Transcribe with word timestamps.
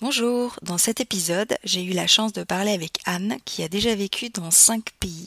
Bonjour, 0.00 0.56
dans 0.62 0.78
cet 0.78 1.00
épisode, 1.00 1.58
j'ai 1.64 1.82
eu 1.82 1.90
la 1.90 2.06
chance 2.06 2.32
de 2.32 2.44
parler 2.44 2.70
avec 2.70 3.00
Anne 3.04 3.36
qui 3.44 3.64
a 3.64 3.68
déjà 3.68 3.96
vécu 3.96 4.30
dans 4.30 4.52
cinq 4.52 4.92
pays 5.00 5.26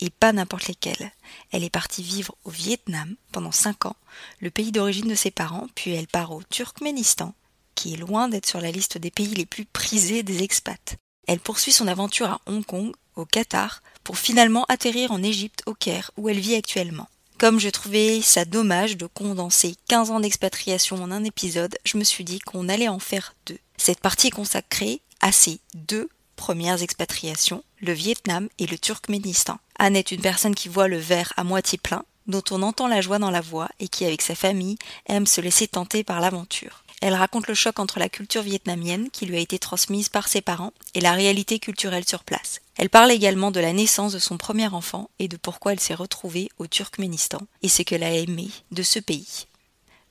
et 0.00 0.10
pas 0.10 0.34
n'importe 0.34 0.68
lesquels. 0.68 1.10
Elle 1.50 1.64
est 1.64 1.70
partie 1.70 2.02
vivre 2.02 2.34
au 2.44 2.50
Vietnam 2.50 3.16
pendant 3.32 3.52
cinq 3.52 3.86
ans, 3.86 3.96
le 4.40 4.50
pays 4.50 4.70
d'origine 4.70 5.08
de 5.08 5.14
ses 5.14 5.30
parents, 5.30 5.66
puis 5.74 5.92
elle 5.92 6.08
part 6.08 6.32
au 6.32 6.42
Turkménistan, 6.42 7.32
qui 7.74 7.94
est 7.94 7.96
loin 7.96 8.28
d'être 8.28 8.44
sur 8.44 8.60
la 8.60 8.70
liste 8.70 8.98
des 8.98 9.10
pays 9.10 9.34
les 9.34 9.46
plus 9.46 9.64
prisés 9.64 10.22
des 10.22 10.42
expats. 10.42 10.96
Elle 11.26 11.40
poursuit 11.40 11.72
son 11.72 11.88
aventure 11.88 12.28
à 12.28 12.42
Hong 12.44 12.66
Kong, 12.66 12.92
au 13.16 13.24
Qatar, 13.24 13.82
pour 14.04 14.18
finalement 14.18 14.66
atterrir 14.68 15.12
en 15.12 15.22
Égypte, 15.22 15.62
au 15.64 15.72
Caire, 15.72 16.10
où 16.18 16.28
elle 16.28 16.38
vit 16.38 16.54
actuellement. 16.54 17.08
Comme 17.38 17.58
je 17.58 17.70
trouvais 17.70 18.20
ça 18.20 18.44
dommage 18.44 18.98
de 18.98 19.06
condenser 19.06 19.74
15 19.88 20.10
ans 20.10 20.20
d'expatriation 20.20 21.02
en 21.02 21.10
un 21.10 21.24
épisode, 21.24 21.78
je 21.84 21.96
me 21.96 22.04
suis 22.04 22.24
dit 22.24 22.40
qu'on 22.40 22.68
allait 22.68 22.88
en 22.88 22.98
faire 22.98 23.34
deux. 23.46 23.58
Cette 23.84 23.98
partie 23.98 24.28
est 24.28 24.30
consacrée 24.30 25.02
à 25.20 25.32
ces 25.32 25.58
deux 25.74 26.08
premières 26.36 26.84
expatriations, 26.84 27.64
le 27.80 27.92
Vietnam 27.92 28.48
et 28.60 28.68
le 28.68 28.78
Turkménistan. 28.78 29.58
Anne 29.76 29.96
est 29.96 30.12
une 30.12 30.20
personne 30.20 30.54
qui 30.54 30.68
voit 30.68 30.86
le 30.86 30.98
verre 30.98 31.32
à 31.36 31.42
moitié 31.42 31.78
plein, 31.78 32.04
dont 32.28 32.44
on 32.52 32.62
entend 32.62 32.86
la 32.86 33.00
joie 33.00 33.18
dans 33.18 33.32
la 33.32 33.40
voix 33.40 33.68
et 33.80 33.88
qui, 33.88 34.04
avec 34.04 34.22
sa 34.22 34.36
famille, 34.36 34.78
aime 35.06 35.26
se 35.26 35.40
laisser 35.40 35.66
tenter 35.66 36.04
par 36.04 36.20
l'aventure. 36.20 36.84
Elle 37.00 37.14
raconte 37.14 37.48
le 37.48 37.54
choc 37.54 37.80
entre 37.80 37.98
la 37.98 38.08
culture 38.08 38.42
vietnamienne 38.42 39.10
qui 39.10 39.26
lui 39.26 39.36
a 39.36 39.40
été 39.40 39.58
transmise 39.58 40.08
par 40.08 40.28
ses 40.28 40.42
parents 40.42 40.72
et 40.94 41.00
la 41.00 41.14
réalité 41.14 41.58
culturelle 41.58 42.06
sur 42.06 42.22
place. 42.22 42.60
Elle 42.76 42.88
parle 42.88 43.10
également 43.10 43.50
de 43.50 43.58
la 43.58 43.72
naissance 43.72 44.12
de 44.12 44.20
son 44.20 44.38
premier 44.38 44.68
enfant 44.68 45.10
et 45.18 45.26
de 45.26 45.36
pourquoi 45.36 45.72
elle 45.72 45.80
s'est 45.80 45.92
retrouvée 45.92 46.50
au 46.58 46.68
Turkménistan 46.68 47.40
et 47.62 47.68
ce 47.68 47.82
qu'elle 47.82 48.04
a 48.04 48.14
aimé 48.14 48.48
de 48.70 48.84
ce 48.84 49.00
pays. 49.00 49.48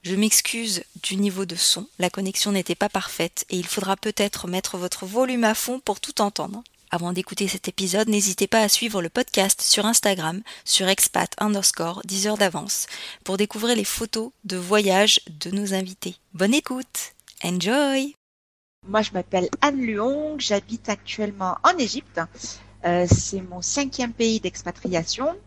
Je 0.03 0.15
m'excuse 0.15 0.83
du 1.03 1.15
niveau 1.15 1.45
de 1.45 1.55
son, 1.55 1.85
la 1.99 2.09
connexion 2.09 2.51
n'était 2.51 2.73
pas 2.73 2.89
parfaite 2.89 3.45
et 3.51 3.57
il 3.57 3.67
faudra 3.67 3.95
peut-être 3.95 4.47
mettre 4.47 4.75
votre 4.75 5.05
volume 5.05 5.43
à 5.43 5.53
fond 5.53 5.79
pour 5.79 5.99
tout 5.99 6.21
entendre. 6.21 6.63
Avant 6.89 7.13
d'écouter 7.13 7.47
cet 7.47 7.67
épisode, 7.67 8.09
n'hésitez 8.09 8.47
pas 8.47 8.61
à 8.61 8.67
suivre 8.67 9.03
le 9.03 9.09
podcast 9.09 9.61
sur 9.61 9.85
Instagram, 9.85 10.41
sur 10.65 10.87
expat 10.87 11.31
underscore 11.37 12.01
10 12.05 12.25
heures 12.25 12.37
d'avance, 12.39 12.87
pour 13.23 13.37
découvrir 13.37 13.75
les 13.75 13.83
photos 13.83 14.31
de 14.43 14.57
voyage 14.57 15.21
de 15.39 15.51
nos 15.51 15.75
invités. 15.75 16.15
Bonne 16.33 16.55
écoute! 16.55 17.13
Enjoy! 17.43 18.15
Moi, 18.87 19.03
je 19.03 19.11
m'appelle 19.11 19.49
Anne 19.61 19.81
Luong, 19.81 20.39
j'habite 20.39 20.89
actuellement 20.89 21.59
en 21.63 21.77
Égypte. 21.77 22.19
Euh, 22.85 23.05
c'est 23.07 23.41
mon 23.41 23.61
cinquième 23.61 24.13
pays 24.13 24.39
d'expatriation. 24.39 25.37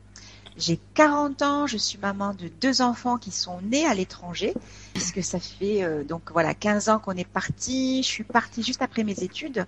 J'ai 0.57 0.79
40 0.95 1.43
ans, 1.43 1.67
je 1.67 1.77
suis 1.77 1.99
maman 1.99 2.33
de 2.33 2.49
deux 2.61 2.81
enfants 2.81 3.19
qui 3.19 3.33
sont 3.33 3.61
nés 3.63 3.87
à 3.87 3.95
l'étranger, 3.95 4.55
puisque 4.93 5.23
ça 5.23 5.41
fait 5.41 5.83
euh, 5.83 6.05
donc 6.05 6.31
voilà 6.33 6.55
15 6.55 6.89
ans 6.89 6.99
qu'on 7.01 7.17
est 7.17 7.29
parti. 7.29 8.03
Je 8.03 8.09
suis 8.09 8.25
partie 8.25 8.63
juste 8.63 8.83
après 8.83 9.03
mes 9.03 9.23
études. 9.23 9.67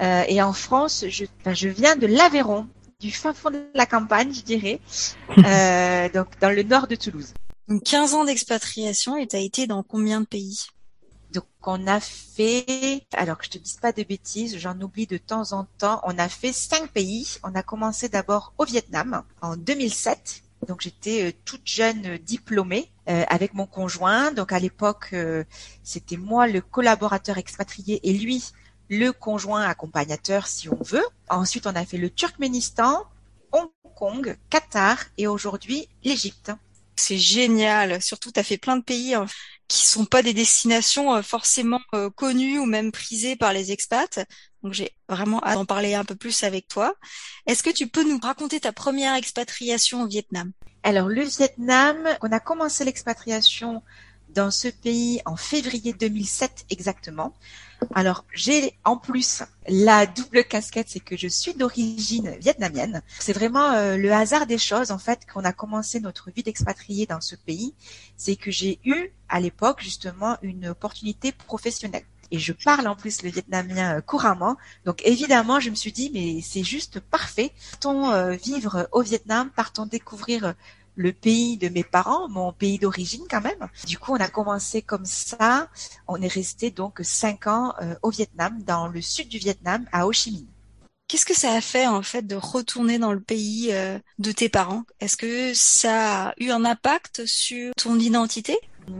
Euh, 0.00 0.22
et 0.28 0.42
en 0.42 0.52
France, 0.52 1.04
je, 1.08 1.24
je 1.46 1.68
viens 1.68 1.96
de 1.96 2.06
l'Aveyron, 2.06 2.66
du 3.00 3.10
fin 3.10 3.32
fond 3.32 3.50
de 3.50 3.64
la 3.74 3.86
campagne, 3.86 4.32
je 4.32 4.42
dirais, 4.42 4.80
euh, 5.38 6.08
donc 6.10 6.28
dans 6.40 6.54
le 6.54 6.62
nord 6.62 6.86
de 6.86 6.96
Toulouse. 6.96 7.32
15 7.84 8.14
ans 8.14 8.24
d'expatriation 8.24 9.16
et 9.16 9.26
tu 9.26 9.36
as 9.36 9.40
été 9.40 9.66
dans 9.66 9.82
combien 9.82 10.20
de 10.20 10.26
pays? 10.26 10.66
Donc 11.32 11.44
on 11.62 11.86
a 11.86 12.00
fait, 12.00 13.06
alors 13.12 13.38
que 13.38 13.44
je 13.44 13.50
te 13.50 13.58
dise 13.58 13.76
pas 13.76 13.92
de 13.92 14.02
bêtises, 14.02 14.58
j'en 14.58 14.80
oublie 14.80 15.06
de 15.06 15.18
temps 15.18 15.52
en 15.52 15.64
temps, 15.78 16.00
on 16.04 16.18
a 16.18 16.28
fait 16.28 16.52
cinq 16.52 16.90
pays. 16.90 17.38
On 17.42 17.54
a 17.54 17.62
commencé 17.62 18.08
d'abord 18.08 18.52
au 18.58 18.64
Vietnam 18.64 19.22
en 19.42 19.56
2007. 19.56 20.42
Donc 20.68 20.80
j'étais 20.82 21.28
euh, 21.28 21.32
toute 21.44 21.62
jeune 21.64 22.06
euh, 22.06 22.18
diplômée 22.18 22.90
euh, 23.08 23.24
avec 23.28 23.54
mon 23.54 23.66
conjoint. 23.66 24.32
Donc 24.32 24.52
à 24.52 24.58
l'époque, 24.58 25.14
c'était 25.82 26.16
moi 26.16 26.46
le 26.46 26.60
collaborateur 26.60 27.38
expatrié 27.38 28.00
et 28.02 28.12
lui 28.12 28.44
le 28.88 29.12
conjoint 29.12 29.62
accompagnateur 29.62 30.46
si 30.46 30.68
on 30.68 30.82
veut. 30.82 31.04
Ensuite, 31.28 31.66
on 31.66 31.76
a 31.76 31.84
fait 31.84 31.96
le 31.96 32.10
Turkménistan, 32.10 33.04
Hong 33.52 33.70
Kong, 33.96 34.36
Qatar 34.50 34.98
et 35.16 35.26
aujourd'hui 35.26 35.88
l'Égypte. 36.04 36.52
C'est 36.96 37.18
génial. 37.18 38.02
Surtout, 38.02 38.30
tu 38.30 38.40
as 38.40 38.42
fait 38.42 38.58
plein 38.58 38.76
de 38.76 38.82
pays 38.82 39.14
hein, 39.14 39.26
qui 39.70 39.86
sont 39.86 40.04
pas 40.04 40.22
des 40.22 40.34
destinations 40.34 41.14
euh, 41.14 41.22
forcément 41.22 41.80
euh, 41.94 42.10
connues 42.10 42.58
ou 42.58 42.66
même 42.66 42.90
prisées 42.90 43.36
par 43.36 43.52
les 43.52 43.70
expats. 43.70 44.18
Donc 44.64 44.72
j'ai 44.72 44.90
vraiment 45.08 45.40
hâte 45.44 45.54
d'en 45.54 45.64
parler 45.64 45.94
un 45.94 46.04
peu 46.04 46.16
plus 46.16 46.42
avec 46.42 46.66
toi. 46.66 46.94
Est-ce 47.46 47.62
que 47.62 47.70
tu 47.70 47.86
peux 47.86 48.02
nous 48.02 48.18
raconter 48.18 48.58
ta 48.58 48.72
première 48.72 49.14
expatriation 49.14 50.02
au 50.02 50.08
Vietnam? 50.08 50.50
Alors 50.82 51.08
le 51.08 51.22
Vietnam, 51.22 51.96
on 52.20 52.32
a 52.32 52.40
commencé 52.40 52.84
l'expatriation 52.84 53.82
dans 54.34 54.50
ce 54.50 54.68
pays 54.68 55.20
en 55.24 55.36
février 55.36 55.92
2007 55.92 56.66
exactement. 56.70 57.34
Alors, 57.94 58.24
j'ai 58.34 58.74
en 58.84 58.96
plus 58.96 59.42
la 59.66 60.06
double 60.06 60.44
casquette, 60.44 60.88
c'est 60.88 61.00
que 61.00 61.16
je 61.16 61.28
suis 61.28 61.54
d'origine 61.54 62.36
vietnamienne. 62.40 63.02
C'est 63.18 63.32
vraiment 63.32 63.72
euh, 63.72 63.96
le 63.96 64.12
hasard 64.12 64.46
des 64.46 64.58
choses, 64.58 64.90
en 64.90 64.98
fait, 64.98 65.20
qu'on 65.32 65.44
a 65.44 65.52
commencé 65.52 66.00
notre 66.00 66.30
vie 66.30 66.42
d'expatrié 66.42 67.06
dans 67.06 67.20
ce 67.20 67.36
pays. 67.36 67.74
C'est 68.16 68.36
que 68.36 68.50
j'ai 68.50 68.78
eu, 68.84 69.12
à 69.28 69.40
l'époque, 69.40 69.80
justement, 69.80 70.36
une 70.42 70.68
opportunité 70.68 71.32
professionnelle. 71.32 72.04
Et 72.32 72.38
je 72.38 72.52
parle 72.52 72.86
en 72.86 72.94
plus 72.94 73.22
le 73.22 73.30
vietnamien 73.30 73.96
euh, 73.96 74.00
couramment. 74.00 74.56
Donc 74.84 75.02
évidemment, 75.04 75.58
je 75.58 75.70
me 75.70 75.74
suis 75.74 75.92
dit, 75.92 76.10
mais 76.14 76.40
c'est 76.42 76.62
juste 76.62 77.00
parfait. 77.00 77.52
Partons 77.72 78.10
euh, 78.10 78.32
vivre 78.32 78.88
au 78.92 79.02
Vietnam, 79.02 79.50
partons 79.50 79.86
découvrir 79.86 80.54
le 81.00 81.12
pays 81.12 81.56
de 81.56 81.68
mes 81.68 81.82
parents, 81.82 82.28
mon 82.28 82.52
pays 82.52 82.78
d'origine 82.78 83.24
quand 83.28 83.40
même. 83.40 83.68
Du 83.86 83.98
coup, 83.98 84.12
on 84.12 84.20
a 84.20 84.28
commencé 84.28 84.82
comme 84.82 85.06
ça. 85.06 85.68
On 86.06 86.20
est 86.20 86.28
resté 86.28 86.70
donc 86.70 87.00
cinq 87.02 87.46
ans 87.46 87.72
euh, 87.80 87.94
au 88.02 88.10
Vietnam, 88.10 88.62
dans 88.64 88.86
le 88.86 89.00
sud 89.00 89.28
du 89.28 89.38
Vietnam, 89.38 89.86
à 89.92 90.06
Ho 90.06 90.12
Chi 90.12 90.30
Minh. 90.32 90.46
Qu'est-ce 91.08 91.24
que 91.24 91.34
ça 91.34 91.52
a 91.52 91.60
fait 91.60 91.86
en 91.86 92.02
fait 92.02 92.22
de 92.22 92.36
retourner 92.36 92.98
dans 92.98 93.12
le 93.12 93.20
pays 93.20 93.70
euh, 93.72 93.98
de 94.18 94.30
tes 94.30 94.48
parents? 94.48 94.84
Est-ce 95.00 95.16
que 95.16 95.54
ça 95.54 96.28
a 96.28 96.34
eu 96.38 96.50
un 96.50 96.64
impact 96.64 97.24
sur 97.24 97.72
ton 97.76 97.98
identité? 97.98 98.56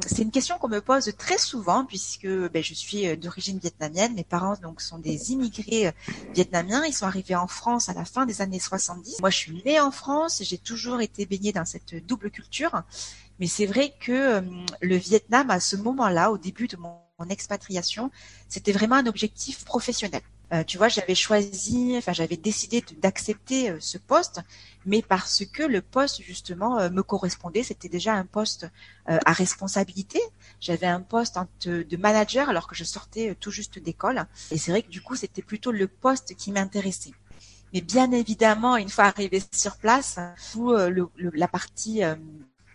C'est 0.06 0.22
une 0.22 0.30
question 0.30 0.58
qu'on 0.58 0.68
me 0.68 0.80
pose 0.80 1.12
très 1.16 1.38
souvent 1.38 1.84
puisque 1.84 2.26
ben, 2.26 2.62
je 2.62 2.74
suis 2.74 3.06
euh, 3.06 3.16
d'origine 3.16 3.58
vietnamienne. 3.58 4.14
Mes 4.14 4.24
parents 4.24 4.56
donc 4.62 4.80
sont 4.80 4.98
des 4.98 5.32
immigrés 5.32 5.88
euh, 5.88 5.92
vietnamiens. 6.34 6.84
Ils 6.84 6.92
sont 6.92 7.06
arrivés 7.06 7.36
en 7.36 7.46
France 7.46 7.88
à 7.88 7.94
la 7.94 8.04
fin 8.04 8.26
des 8.26 8.42
années 8.42 8.58
70. 8.58 9.20
Moi, 9.20 9.30
je 9.30 9.36
suis 9.36 9.62
née 9.64 9.80
en 9.80 9.90
France. 9.90 10.42
J'ai 10.44 10.58
toujours 10.58 11.00
été 11.00 11.26
baignée 11.26 11.52
dans 11.52 11.64
cette 11.64 11.94
double 12.06 12.30
culture. 12.30 12.82
Mais 13.38 13.46
c'est 13.46 13.66
vrai 13.66 13.94
que 14.00 14.12
euh, 14.12 14.40
le 14.80 14.96
Vietnam, 14.96 15.50
à 15.50 15.60
ce 15.60 15.76
moment-là, 15.76 16.30
au 16.30 16.38
début 16.38 16.68
de 16.68 16.76
mon 16.76 17.00
expatriation, 17.28 18.10
c'était 18.48 18.72
vraiment 18.72 18.96
un 18.96 19.06
objectif 19.06 19.64
professionnel. 19.64 20.22
Euh, 20.52 20.64
tu 20.64 20.78
vois, 20.78 20.88
j'avais 20.88 21.14
choisi, 21.14 21.94
enfin 21.96 22.12
j'avais 22.12 22.36
décidé 22.36 22.84
d'accepter 22.98 23.70
euh, 23.70 23.76
ce 23.78 23.98
poste, 23.98 24.40
mais 24.84 25.00
parce 25.00 25.44
que 25.44 25.62
le 25.62 25.80
poste 25.80 26.22
justement 26.22 26.78
euh, 26.80 26.90
me 26.90 27.02
correspondait, 27.02 27.62
c'était 27.62 27.88
déjà 27.88 28.14
un 28.14 28.24
poste 28.24 28.68
à 29.06 29.32
responsabilité. 29.32 30.20
J'avais 30.60 30.86
un 30.86 31.00
poste 31.00 31.36
de 31.66 31.96
manager 31.96 32.48
alors 32.48 32.68
que 32.68 32.76
je 32.76 32.84
sortais 32.84 33.36
tout 33.40 33.50
juste 33.50 33.80
d'école, 33.80 34.24
et 34.52 34.58
c'est 34.58 34.70
vrai 34.70 34.82
que 34.82 34.90
du 34.90 35.00
coup 35.00 35.16
c'était 35.16 35.42
plutôt 35.42 35.72
le 35.72 35.88
poste 35.88 36.36
qui 36.36 36.52
m'intéressait. 36.52 37.10
Mais 37.72 37.80
bien 37.80 38.12
évidemment, 38.12 38.76
une 38.76 38.88
fois 38.88 39.04
arrivé 39.04 39.42
sur 39.52 39.78
place, 39.78 40.20
tout 40.52 40.72
la 41.16 41.48
partie 41.48 42.02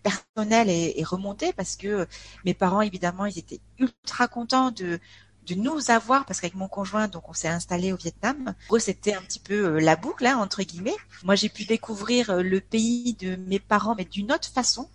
personnelle 0.04 0.70
est, 0.70 1.00
est, 1.00 1.04
remontée 1.04 1.54
parce 1.54 1.78
que 1.78 2.06
mes 2.44 2.54
parents 2.54 2.82
évidemment 2.82 3.26
ils 3.26 3.40
étaient 3.40 3.62
ultra 3.80 4.28
contents 4.28 4.72
de 4.72 5.00
de 5.46 5.56
nous 5.56 5.92
avoir, 5.92 6.26
parce 6.26 6.42
qu'avec 6.42 6.56
mon 6.56 6.68
conjoint, 6.68 7.08
donc 7.08 7.30
on 7.30 7.34
s'est 7.34 7.48
installé 7.48 7.94
au 7.94 7.96
Vietnam. 7.96 8.54
Pour 8.68 8.78
eux, 8.78 8.80
c'était 8.80 9.14
un 9.14 9.22
petit 9.22 9.40
peu 9.40 9.66
euh, 9.66 9.80
la 9.80 9.96
boucle, 9.96 10.26
hein, 10.26 10.38
entre 10.38 10.64
guillemets. 10.64 10.96
Moi, 11.24 11.36
j'ai 11.36 11.50
pu 11.50 11.66
découvrir 11.66 12.30
euh, 12.30 12.42
le 12.42 12.60
pays 12.60 13.14
de 13.14 13.36
mes 13.36 13.60
parents, 13.60 13.96
mais 13.96 14.06
d'une 14.06 14.32
autre 14.32 14.50
façon, 14.50 14.90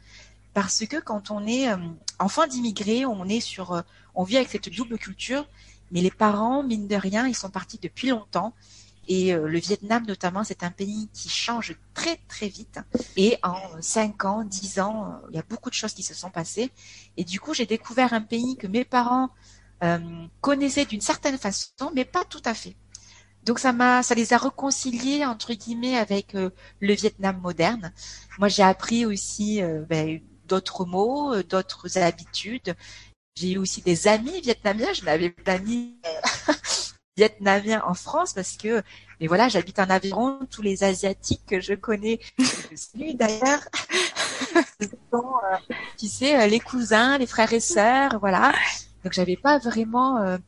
parce 0.54 0.84
que 0.86 1.00
quand 1.00 1.30
on 1.30 1.46
est 1.46 1.70
euh, 1.70 1.76
enfant 2.18 2.46
d'immigrés, 2.46 3.06
on 3.06 3.24
est 3.26 3.40
sur, 3.40 3.82
on 4.14 4.24
vit 4.24 4.36
avec 4.36 4.48
cette 4.48 4.68
double 4.68 4.98
culture, 4.98 5.46
mais 5.92 6.00
les 6.00 6.10
parents, 6.10 6.62
mine 6.62 6.88
de 6.88 6.96
rien, 6.96 7.26
ils 7.26 7.36
sont 7.36 7.50
partis 7.50 7.78
depuis 7.80 8.08
longtemps. 8.08 8.54
Et 9.08 9.32
le 9.32 9.58
Vietnam, 9.58 10.04
notamment, 10.06 10.44
c'est 10.44 10.62
un 10.62 10.70
pays 10.70 11.08
qui 11.12 11.28
change 11.28 11.74
très, 11.94 12.20
très 12.28 12.46
vite. 12.46 12.78
Et 13.16 13.38
en 13.42 13.56
5 13.80 14.24
ans, 14.24 14.44
10 14.44 14.78
ans, 14.78 15.20
il 15.30 15.36
y 15.36 15.38
a 15.38 15.42
beaucoup 15.48 15.68
de 15.68 15.74
choses 15.74 15.94
qui 15.94 16.04
se 16.04 16.14
sont 16.14 16.30
passées. 16.30 16.70
Et 17.16 17.24
du 17.24 17.40
coup, 17.40 17.52
j'ai 17.52 17.66
découvert 17.66 18.12
un 18.12 18.20
pays 18.20 18.56
que 18.56 18.68
mes 18.68 18.84
parents 18.84 19.30
euh, 19.82 19.98
connaissaient 20.40 20.84
d'une 20.84 21.00
certaine 21.00 21.38
façon, 21.38 21.90
mais 21.94 22.04
pas 22.04 22.24
tout 22.24 22.42
à 22.44 22.54
fait. 22.54 22.76
Donc 23.44 23.58
ça 23.58 23.72
m'a, 23.72 24.02
ça 24.02 24.14
les 24.14 24.34
a 24.34 24.36
réconciliés 24.36 25.24
entre 25.24 25.54
guillemets 25.54 25.96
avec 25.96 26.34
euh, 26.34 26.50
le 26.80 26.92
Vietnam 26.92 27.40
moderne. 27.40 27.92
Moi, 28.38 28.48
j'ai 28.48 28.62
appris 28.62 29.06
aussi 29.06 29.62
euh, 29.62 29.82
ben, 29.88 30.20
d'autres 30.46 30.84
mots, 30.84 31.42
d'autres 31.42 31.96
habitudes. 31.96 32.74
J'ai 33.36 33.52
eu 33.52 33.58
aussi 33.58 33.80
des 33.80 34.06
amis 34.06 34.42
vietnamiens. 34.42 34.92
Je 34.92 35.04
n'avais 35.04 35.30
pas 35.30 35.56
d'amis 35.58 35.98
vietnamiens 37.16 37.82
en 37.86 37.94
France 37.94 38.34
parce 38.34 38.58
que, 38.58 38.82
mais 39.18 39.28
voilà, 39.28 39.48
j'habite 39.48 39.78
en 39.78 39.88
Aveyron. 39.88 40.40
Tous 40.50 40.60
les 40.60 40.84
asiatiques 40.84 41.46
que 41.46 41.60
je 41.60 41.72
connais, 41.72 42.20
je 42.38 43.16
d'ailleurs, 43.16 43.60
sont, 45.10 45.32
tu 45.96 46.06
sais, 46.06 46.46
les 46.48 46.60
cousins, 46.60 47.16
les 47.16 47.26
frères 47.26 47.52
et 47.54 47.60
sœurs, 47.60 48.18
voilà. 48.20 48.52
Donc 49.04 49.12
j'avais 49.12 49.36
pas 49.36 49.58
vraiment 49.58 50.18
euh, 50.18 50.38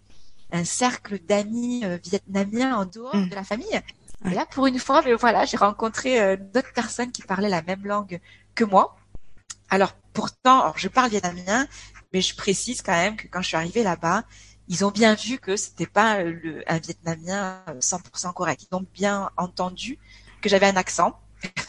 un 0.52 0.64
cercle 0.64 1.18
d'amis 1.18 1.84
vietnamiens 2.04 2.76
en 2.76 2.84
dehors 2.84 3.16
mm. 3.16 3.28
de 3.28 3.34
la 3.34 3.44
famille. 3.44 3.80
Et 4.24 4.34
là, 4.34 4.46
pour 4.46 4.66
une 4.66 4.78
fois, 4.78 5.02
mais 5.02 5.14
voilà, 5.14 5.44
j'ai 5.46 5.56
rencontré 5.56 6.36
d'autres 6.36 6.72
personnes 6.72 7.10
qui 7.10 7.22
parlaient 7.22 7.48
la 7.48 7.62
même 7.62 7.84
langue 7.84 8.20
que 8.54 8.62
moi. 8.62 8.96
Alors 9.68 9.94
pourtant, 10.12 10.60
alors 10.60 10.78
je 10.78 10.86
parle 10.86 11.10
vietnamien, 11.10 11.66
mais 12.12 12.20
je 12.20 12.36
précise 12.36 12.82
quand 12.82 12.92
même 12.92 13.16
que 13.16 13.26
quand 13.26 13.42
je 13.42 13.48
suis 13.48 13.56
arrivée 13.56 13.82
là-bas, 13.82 14.24
ils 14.68 14.84
ont 14.84 14.90
bien 14.90 15.14
vu 15.14 15.38
que 15.38 15.56
c'était 15.56 15.86
pas 15.86 16.22
le, 16.22 16.62
un 16.70 16.78
vietnamien 16.78 17.62
100% 17.80 18.32
correct. 18.32 18.66
Ils 18.70 18.74
ont 18.74 18.86
bien 18.94 19.30
entendu 19.36 19.98
que 20.40 20.48
j'avais 20.48 20.66
un 20.66 20.76
accent. 20.76 21.18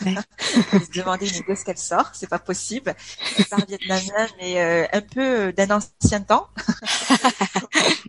Ils 0.05 0.81
se 0.85 0.91
mais 0.91 1.31
d'où 1.45 1.51
est-ce 1.51 1.65
qu'elle 1.65 1.77
sort 1.77 2.11
C'est 2.13 2.29
pas 2.29 2.39
possible. 2.39 2.95
Elle 3.37 3.45
parle 3.45 3.65
vietnamien, 3.67 4.27
mais 4.39 4.61
euh, 4.61 4.87
un 4.91 5.01
peu 5.01 5.53
d'un 5.53 5.77
ancien 5.77 6.21
temps. 6.21 6.49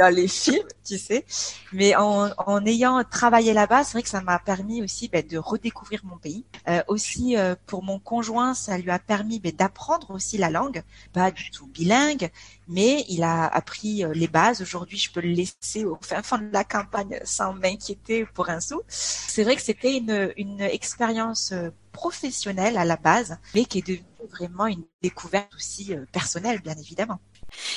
dans 0.00 0.12
les 0.14 0.28
films, 0.28 0.66
tu 0.82 0.98
sais. 0.98 1.26
Mais 1.74 1.94
en, 1.94 2.30
en 2.38 2.64
ayant 2.64 3.04
travaillé 3.04 3.52
là-bas, 3.52 3.84
c'est 3.84 3.92
vrai 3.92 4.02
que 4.02 4.08
ça 4.08 4.22
m'a 4.22 4.38
permis 4.38 4.82
aussi 4.82 5.08
ben, 5.08 5.24
de 5.26 5.36
redécouvrir 5.36 6.00
mon 6.04 6.16
pays. 6.16 6.46
Euh, 6.68 6.82
aussi, 6.88 7.36
euh, 7.36 7.54
pour 7.66 7.82
mon 7.82 7.98
conjoint, 7.98 8.54
ça 8.54 8.78
lui 8.78 8.90
a 8.90 8.98
permis 8.98 9.40
ben, 9.40 9.52
d'apprendre 9.52 10.10
aussi 10.10 10.38
la 10.38 10.48
langue, 10.48 10.82
pas 11.12 11.30
du 11.30 11.50
tout 11.50 11.66
bilingue, 11.66 12.30
mais 12.66 13.04
il 13.10 13.22
a 13.22 13.46
appris 13.46 14.02
euh, 14.02 14.14
les 14.14 14.26
bases. 14.26 14.62
Aujourd'hui, 14.62 14.96
je 14.96 15.12
peux 15.12 15.20
le 15.20 15.32
laisser 15.32 15.84
au 15.84 15.98
fin 16.00 16.22
fond 16.22 16.38
de 16.38 16.50
la 16.50 16.64
campagne 16.64 17.20
sans 17.24 17.52
m'inquiéter 17.52 18.24
pour 18.24 18.48
un 18.48 18.60
sou. 18.60 18.80
C'est 18.88 19.44
vrai 19.44 19.54
que 19.56 19.62
c'était 19.62 19.98
une, 19.98 20.32
une 20.38 20.62
expérience 20.62 21.52
euh, 21.52 21.68
professionnelle 21.92 22.78
à 22.78 22.86
la 22.86 22.96
base, 22.96 23.36
mais 23.54 23.66
qui 23.66 23.78
est 23.78 23.86
devenue 23.86 24.04
vraiment 24.30 24.66
une 24.66 24.84
découverte 25.02 25.54
aussi 25.54 25.92
personnelle, 26.12 26.60
bien 26.62 26.76
évidemment. 26.76 27.18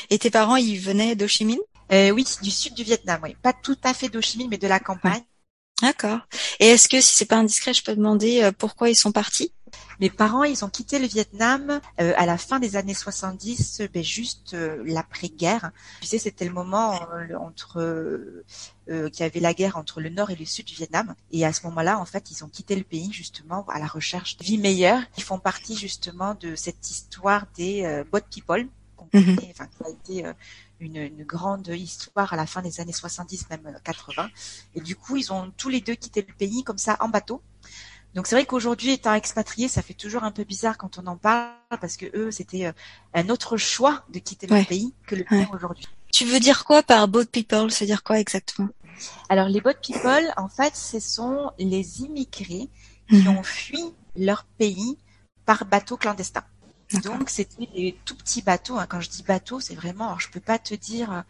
Et 0.09 0.19
tes 0.19 0.29
parents, 0.29 0.55
ils 0.55 0.79
venaient 0.79 1.15
d'Ho 1.15 1.27
Chi 1.27 1.45
euh, 1.91 2.11
Oui, 2.11 2.25
du 2.41 2.51
sud 2.51 2.73
du 2.73 2.83
Vietnam, 2.83 3.19
oui. 3.23 3.35
Pas 3.41 3.53
tout 3.53 3.77
à 3.83 3.93
fait 3.93 4.09
d'Ho 4.09 4.21
Chi 4.21 4.37
Minh, 4.37 4.47
mais 4.49 4.57
de 4.57 4.67
la 4.67 4.79
campagne. 4.79 5.23
D'accord. 5.81 6.19
Et 6.59 6.67
est-ce 6.67 6.87
que, 6.87 7.01
si 7.01 7.13
c'est 7.13 7.25
pas 7.25 7.37
indiscret, 7.37 7.73
je 7.73 7.83
peux 7.83 7.95
demander 7.95 8.43
euh, 8.43 8.51
pourquoi 8.51 8.89
ils 8.89 8.95
sont 8.95 9.11
partis? 9.11 9.51
Mes 9.99 10.09
parents, 10.09 10.43
ils 10.43 10.65
ont 10.65 10.69
quitté 10.69 10.99
le 10.99 11.07
Vietnam 11.07 11.79
euh, 12.01 12.13
à 12.17 12.25
la 12.25 12.37
fin 12.37 12.59
des 12.59 12.75
années 12.75 12.93
70, 12.93 13.83
ben, 13.93 14.03
juste 14.03 14.53
euh, 14.53 14.83
l'après-guerre. 14.85 15.71
Tu 16.01 16.07
sais, 16.07 16.17
c'était 16.17 16.45
le 16.45 16.51
moment 16.51 16.99
entre 17.39 17.79
euh, 17.79 19.09
qu'il 19.09 19.21
y 19.21 19.23
avait 19.23 19.39
la 19.39 19.53
guerre 19.53 19.77
entre 19.77 20.01
le 20.01 20.09
nord 20.09 20.31
et 20.31 20.35
le 20.35 20.45
sud 20.45 20.65
du 20.65 20.75
Vietnam. 20.75 21.15
Et 21.31 21.45
à 21.45 21.53
ce 21.53 21.65
moment-là, 21.67 21.99
en 21.99 22.05
fait, 22.05 22.31
ils 22.31 22.43
ont 22.43 22.49
quitté 22.49 22.75
le 22.75 22.83
pays 22.83 23.11
justement 23.11 23.65
à 23.69 23.79
la 23.79 23.87
recherche 23.87 24.37
de 24.37 24.43
vie 24.43 24.57
meilleure. 24.57 25.01
Ils 25.17 25.23
font 25.23 25.39
partie 25.39 25.77
justement 25.77 26.35
de 26.35 26.55
cette 26.55 26.89
histoire 26.89 27.45
des 27.55 28.03
Bot 28.11 28.21
People, 28.29 28.67
mhm. 29.13 29.37
enfin, 29.51 29.67
qui 29.67 29.83
a 29.83 29.89
été 29.89 30.33
une, 30.79 30.97
une, 30.97 31.23
grande 31.23 31.67
histoire 31.67 32.33
à 32.33 32.35
la 32.35 32.45
fin 32.45 32.61
des 32.61 32.79
années 32.79 32.93
70, 32.93 33.49
même 33.49 33.77
80. 33.83 34.29
Et 34.75 34.81
du 34.81 34.95
coup, 34.95 35.15
ils 35.15 35.31
ont 35.31 35.51
tous 35.57 35.69
les 35.69 35.81
deux 35.81 35.95
quitté 35.95 36.25
le 36.27 36.33
pays 36.33 36.63
comme 36.63 36.77
ça 36.77 36.97
en 36.99 37.09
bateau. 37.09 37.41
Donc 38.13 38.27
c'est 38.27 38.35
vrai 38.35 38.45
qu'aujourd'hui, 38.45 38.91
étant 38.91 39.13
expatrié, 39.13 39.67
ça 39.67 39.81
fait 39.81 39.95
toujours 39.95 40.23
un 40.23 40.31
peu 40.31 40.43
bizarre 40.43 40.77
quand 40.77 40.99
on 40.99 41.07
en 41.07 41.17
parle 41.17 41.55
parce 41.81 41.97
que 41.97 42.05
eux, 42.15 42.31
c'était 42.31 42.67
euh, 42.67 42.71
un 43.13 43.29
autre 43.29 43.57
choix 43.57 44.03
de 44.09 44.19
quitter 44.19 44.45
le 44.47 44.63
pays 44.63 44.93
que 45.07 45.15
le 45.15 45.23
pays 45.23 45.47
aujourd'hui. 45.51 45.87
Tu 46.11 46.25
veux 46.25 46.39
dire 46.39 46.63
quoi 46.63 46.83
par 46.83 47.07
boat 47.07 47.25
people? 47.25 47.71
C'est 47.71 47.87
dire 47.87 48.03
quoi 48.03 48.19
exactement? 48.19 48.69
Alors 49.29 49.47
les 49.47 49.61
boat 49.61 49.73
people, 49.81 50.31
en 50.37 50.47
fait, 50.47 50.75
ce 50.75 50.99
sont 50.99 51.51
les 51.57 52.01
immigrés 52.01 52.69
qui 53.09 53.15
mhm. 53.15 53.37
ont 53.37 53.43
fui 53.43 53.83
leur 54.15 54.45
pays 54.59 54.97
par 55.45 55.65
bateau 55.65 55.97
clandestin. 55.97 56.43
Donc 57.01 57.29
c'était 57.29 57.65
des 57.73 57.97
tout 58.05 58.15
petits 58.15 58.41
bateaux. 58.41 58.77
Hein. 58.77 58.85
Quand 58.87 59.01
je 59.01 59.09
dis 59.09 59.23
bateau, 59.23 59.59
c'est 59.59 59.75
vraiment. 59.75 60.05
Alors 60.07 60.19
je 60.19 60.29
peux 60.29 60.39
pas 60.39 60.59
te 60.59 60.73
dire 60.75 61.11
euh, 61.11 61.21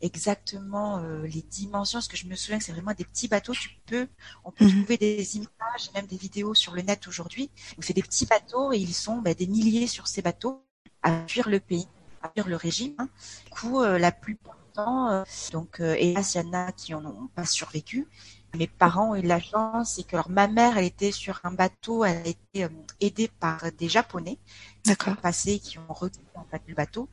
exactement 0.00 0.98
euh, 0.98 1.22
les 1.26 1.42
dimensions, 1.42 1.98
parce 1.98 2.08
que 2.08 2.16
je 2.16 2.26
me 2.26 2.34
souviens 2.34 2.58
que 2.58 2.64
c'est 2.64 2.72
vraiment 2.72 2.94
des 2.94 3.04
petits 3.04 3.28
bateaux. 3.28 3.52
Tu 3.52 3.70
peux, 3.86 4.08
on 4.44 4.50
peut 4.50 4.64
mhm. 4.64 4.78
trouver 4.78 4.96
des 4.96 5.36
images, 5.36 5.90
même 5.94 6.06
des 6.06 6.16
vidéos 6.16 6.54
sur 6.54 6.74
le 6.74 6.82
net 6.82 7.06
aujourd'hui. 7.06 7.50
Donc 7.76 7.84
c'est 7.84 7.92
des 7.92 8.02
petits 8.02 8.26
bateaux 8.26 8.72
et 8.72 8.78
ils 8.78 8.94
sont 8.94 9.18
bah, 9.18 9.34
des 9.34 9.46
milliers 9.46 9.86
sur 9.86 10.08
ces 10.08 10.22
bateaux 10.22 10.64
à 11.02 11.26
fuir 11.26 11.48
le 11.48 11.60
pays, 11.60 11.86
à 12.22 12.30
fuir 12.30 12.48
le 12.48 12.56
régime. 12.56 12.94
Hein. 12.98 13.08
Du 13.46 13.50
coup, 13.50 13.80
euh, 13.80 13.98
la 13.98 14.12
plupart 14.12 14.56
du 14.56 14.72
temps, 14.72 15.24
donc 15.52 15.80
hélas, 15.80 16.34
il 16.34 16.42
y 16.42 16.46
en 16.46 16.52
a 16.54 16.72
qui 16.72 16.94
en 16.94 17.04
ont 17.04 17.28
pas 17.34 17.44
survécu. 17.44 18.08
Mes 18.54 18.66
parents 18.66 19.12
ont 19.12 19.16
eu 19.16 19.22
la 19.22 19.40
chance, 19.40 19.94
c'est 19.94 20.02
que 20.02 20.16
leur 20.16 20.28
ma 20.28 20.46
mère, 20.46 20.76
elle 20.76 20.84
était 20.84 21.12
sur 21.12 21.40
un 21.44 21.52
bateau, 21.52 22.04
elle 22.04 22.18
a 22.18 22.26
été 22.26 22.68
aidée 23.00 23.28
par 23.40 23.60
des 23.72 23.88
Japonais 23.88 24.38
D'accord. 24.86 25.16
passé 25.16 25.58
qui 25.58 25.78
ont 25.78 25.92
retiré 25.92 26.24
en 26.34 26.44
fait, 26.50 26.62
le 26.66 26.74
bateau. 26.74 27.08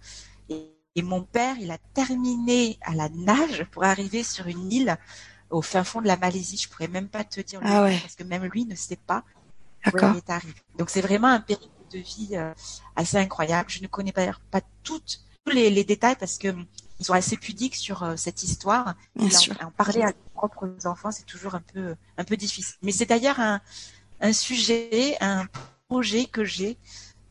Et, 0.50 0.76
mon 1.02 1.22
père, 1.22 1.56
il 1.62 1.72
a 1.72 1.78
terminé 1.94 2.78
à 2.82 2.94
la 2.94 3.08
nage 3.08 3.64
pour 3.72 3.86
arriver 3.86 4.22
sur 4.22 4.48
une 4.48 4.70
île 4.70 4.98
au 5.50 5.62
fin 5.62 5.86
fond 5.86 6.02
de 6.02 6.08
la 6.08 6.18
Malaisie. 6.18 6.58
Je 6.58 6.68
pourrais 6.68 6.90
même 6.90 7.08
pas 7.08 7.24
te 7.24 7.40
dire 7.40 7.62
ah 7.64 7.84
ouais. 7.84 7.98
parce 8.02 8.16
que 8.16 8.26
même 8.26 8.44
lui 8.44 8.66
ne 8.66 8.76
sait 8.76 8.98
pas 8.98 9.24
où 9.86 9.98
il 9.98 10.18
est 10.18 10.30
arrivé. 10.30 10.56
Donc 10.78 10.90
c'est 10.90 11.00
vraiment 11.00 11.30
un 11.30 11.40
périple 11.40 11.72
de 11.94 12.00
vie 12.00 12.30
euh, 12.34 12.54
assez 12.98 13.16
incroyable. 13.16 13.70
Je 13.70 13.82
ne 13.82 13.88
connais 13.88 14.12
pas, 14.12 14.28
pas 14.52 14.60
toutes, 14.84 15.22
tous 15.46 15.54
les, 15.54 15.70
les 15.70 15.86
détails 15.86 16.18
parce 16.20 16.38
que 16.38 16.54
ils 17.00 17.06
sont 17.06 17.14
assez 17.14 17.38
pudiques 17.38 17.76
sur 17.76 18.04
euh, 18.04 18.16
cette 18.18 18.44
histoire. 18.44 18.96
Bien 19.16 19.30
sûr. 19.30 19.56
En, 19.64 19.72
parler 19.72 20.02
à 20.02 20.08
leurs 20.08 20.16
propres 20.34 20.86
enfants, 20.86 21.12
c'est 21.12 21.26
toujours 21.26 21.56
un 21.56 21.62
peu 21.62 21.96
un 22.18 22.24
peu 22.26 22.36
difficile. 22.36 22.76
Mais 22.82 22.92
c'est 22.92 23.06
d'ailleurs 23.06 23.40
un, 23.40 23.62
un 24.20 24.34
sujet, 24.34 25.16
un 25.22 25.48
projet 25.88 26.26
que 26.26 26.44
j'ai 26.44 26.78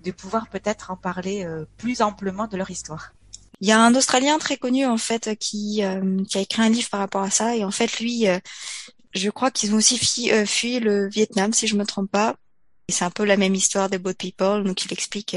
de 0.09 0.13
pouvoir 0.13 0.49
peut-être 0.49 0.91
en 0.91 0.97
parler 0.97 1.45
euh, 1.45 1.67
plus 1.77 2.01
amplement 2.01 2.47
de 2.47 2.57
leur 2.57 2.71
histoire. 2.71 3.13
Il 3.61 3.69
y 3.69 3.73
a 3.73 3.81
un 3.81 3.95
Australien 3.95 4.39
très 4.39 4.57
connu 4.57 4.87
en 4.87 4.97
fait 4.97 5.37
qui, 5.39 5.85
euh, 5.85 6.25
qui 6.25 6.39
a 6.39 6.41
écrit 6.41 6.63
un 6.63 6.71
livre 6.71 6.89
par 6.89 7.01
rapport 7.01 7.23
à 7.23 7.31
ça 7.31 7.57
et 7.57 7.65
en 7.65 7.71
fait 7.71 8.01
lui, 8.01 8.27
euh, 8.27 8.39
je 9.15 9.29
crois 9.31 9.51
qu'ils 9.51 9.75
ont 9.75 9.77
aussi 9.77 9.99
fui, 10.47 10.81
le 10.81 11.09
Vietnam 11.09 11.53
si 11.53 11.67
je 11.67 11.77
me 11.77 11.85
trompe 11.85 12.11
pas. 12.11 12.37
Et 12.89 12.93
c'est 12.93 13.05
un 13.05 13.11
peu 13.11 13.25
la 13.25 13.37
même 13.37 13.55
histoire 13.55 13.91
des 13.91 13.99
Boat 13.99 14.15
People, 14.15 14.65
donc 14.65 14.87
il 14.87 14.93
explique 14.95 15.37